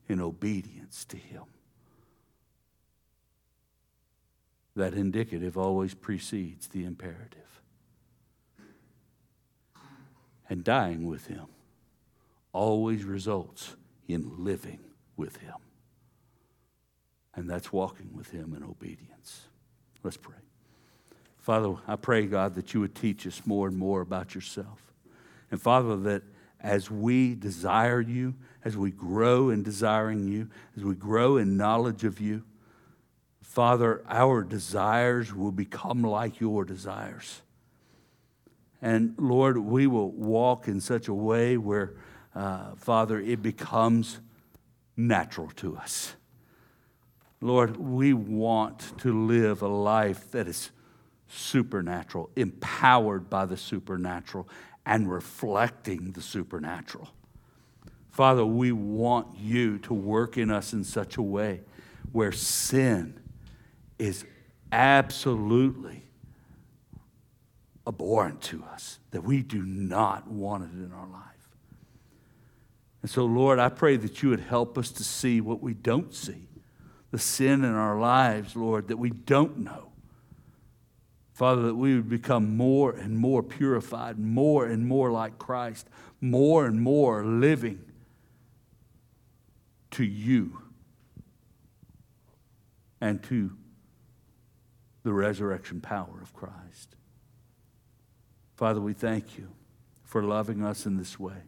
in 0.09 0.21
obedience 0.21 1.07
to 1.07 1.17
Him. 1.17 1.45
That 4.77 4.93
indicative 4.93 5.57
always 5.57 5.95
precedes 5.95 6.69
the 6.69 6.85
imperative. 6.85 7.63
And 10.49 10.63
dying 10.63 11.07
with 11.07 11.27
Him 11.27 11.47
always 12.53 13.05
results 13.05 13.75
in 14.07 14.45
living 14.45 14.79
with 15.17 15.39
Him. 15.39 15.55
And 17.35 17.51
that's 17.51 17.73
walking 17.73 18.11
with 18.15 18.31
Him 18.31 18.55
in 18.55 18.63
obedience. 18.63 19.47
Let's 20.03 20.17
pray. 20.17 20.37
Father, 21.39 21.75
I 21.89 21.97
pray, 21.97 22.27
God, 22.27 22.55
that 22.55 22.75
you 22.75 22.81
would 22.81 22.95
teach 22.95 23.27
us 23.27 23.43
more 23.47 23.69
and 23.69 23.77
more 23.77 24.03
about 24.03 24.35
yourself. 24.35 24.93
And 25.51 25.61
Father, 25.61 25.97
that 25.97 26.23
as 26.61 26.91
we 26.91 27.35
desire 27.35 28.01
you, 28.01 28.35
as 28.65 28.77
we 28.77 28.91
grow 28.91 29.51
in 29.51 29.63
desiring 29.63 30.29
you, 30.29 30.49
as 30.77 30.83
we 30.83 30.95
grow 30.95 31.37
in 31.37 31.57
knowledge 31.57 32.05
of 32.05 32.21
you, 32.21 32.43
Father, 33.57 34.03
our 34.07 34.45
desires 34.45 35.33
will 35.35 35.51
become 35.51 36.03
like 36.03 36.41
your 36.41 36.63
desires. 36.63 37.41
And 38.83 39.15
Lord, 39.17 39.57
we 39.57 39.87
will 39.87 40.11
walk 40.11 40.69
in 40.69 40.79
such 40.79 41.09
a 41.09 41.15
way 41.15 41.57
where, 41.57 41.95
uh, 42.35 42.75
Father, 42.75 43.19
it 43.19 43.41
becomes 43.41 44.21
natural 44.95 45.49
to 45.53 45.75
us. 45.75 46.17
Lord, 47.41 47.79
we 47.79 48.13
want 48.13 48.93
to 48.99 49.27
live 49.27 49.63
a 49.63 49.69
life 49.69 50.31
that 50.33 50.47
is 50.47 50.71
supernatural, 51.27 52.29
empowered 52.37 53.31
by 53.31 53.47
the 53.47 53.57
supernatural, 53.57 54.47
and 54.85 55.11
reflecting 55.11 56.13
the 56.13 56.21
supernatural. 56.21 57.09
Father, 58.11 58.45
we 58.45 58.73
want 58.73 59.35
you 59.39 59.79
to 59.79 59.95
work 59.95 60.37
in 60.37 60.51
us 60.51 60.75
in 60.75 60.85
such 60.85 61.17
a 61.17 61.23
way 61.23 61.63
where 62.13 62.33
sin 62.33 63.19
is 63.99 64.25
absolutely 64.73 66.03
abhorrent 67.87 68.43
to 68.43 68.65
us, 68.65 68.99
that 69.13 69.23
we 69.23 69.43
do 69.43 69.63
not 69.63 70.29
want 70.29 70.65
it 70.65 70.77
in 70.77 70.93
our 70.93 71.07
life. 71.07 71.23
And 73.03 73.11
so, 73.11 73.25
Lord, 73.25 73.59
I 73.59 73.69
pray 73.69 73.97
that 73.97 74.23
you 74.23 74.31
would 74.31 74.41
help 74.41 74.77
us 74.77 74.91
to 74.91 75.05
see 75.05 75.41
what 75.41 75.63
we 75.63 75.75
don't 75.75 76.13
see, 76.13 76.49
the 77.13 77.19
sin 77.19 77.65
in 77.65 77.73
our 77.75 77.99
lives, 77.99 78.57
Lord, 78.57 78.89
that 78.89 78.97
we 78.97 79.11
don't 79.11 79.59
know. 79.59 79.93
Father, 81.33 81.63
that 81.63 81.75
we 81.75 81.95
would 81.95 82.09
become 82.09 82.57
more 82.57 82.93
and 82.93 83.17
more 83.17 83.43
purified, 83.43 84.19
more 84.19 84.67
and 84.67 84.87
more 84.87 85.13
like 85.13 85.39
Christ, 85.39 85.89
more 86.21 86.67
and 86.67 86.81
more 86.81 87.25
living 87.25 87.85
to 89.93 90.03
you 90.03 90.63
and 93.01 93.23
to 93.25 93.53
the 95.07 95.13
resurrection 95.13 95.81
power 95.81 96.19
of 96.21 96.35
Christ. 96.35 96.97
Father, 98.57 98.81
we 98.81 98.93
thank 98.93 99.39
you 99.39 99.53
for 100.03 100.21
loving 100.21 100.65
us 100.65 100.85
in 100.85 100.97
this 100.97 101.17
way. 101.17 101.45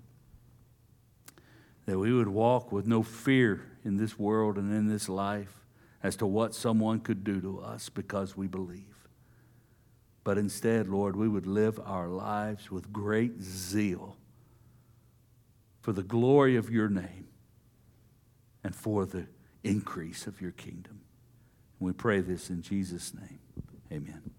That 1.87 1.99
we 1.99 2.13
would 2.13 2.29
walk 2.29 2.71
with 2.71 2.87
no 2.87 3.03
fear 3.03 3.67
in 3.85 3.97
this 3.97 4.17
world 4.17 4.59
and 4.59 4.73
in 4.73 4.89
this 4.89 5.09
life 5.09 5.65
as 6.05 6.15
to 6.19 6.27
what 6.27 6.55
someone 6.55 7.01
could 7.01 7.25
do 7.25 7.41
to 7.41 7.59
us 7.59 7.89
because 7.89 8.37
we 8.37 8.47
believe. 8.47 9.09
But 10.23 10.39
instead, 10.39 10.87
Lord, 10.87 11.17
we 11.17 11.27
would 11.27 11.49
live 11.49 11.81
our 11.85 12.07
lives 12.07 12.71
with 12.71 12.93
great 12.93 13.43
zeal 13.43 14.17
for 15.81 15.93
the 15.93 16.05
glory 16.05 16.55
of 16.55 16.71
your 16.71 16.89
name 16.89 17.27
and 18.63 18.73
for 18.73 19.05
the 19.05 19.27
increase 19.65 20.29
of 20.29 20.41
your 20.41 20.53
kingdom. 20.53 21.01
And 21.81 21.89
we 21.89 21.93
pray 21.93 22.21
this 22.21 22.51
in 22.51 22.63
Jesus' 22.63 23.13
name. 23.13 23.41
Amen. 23.93 24.31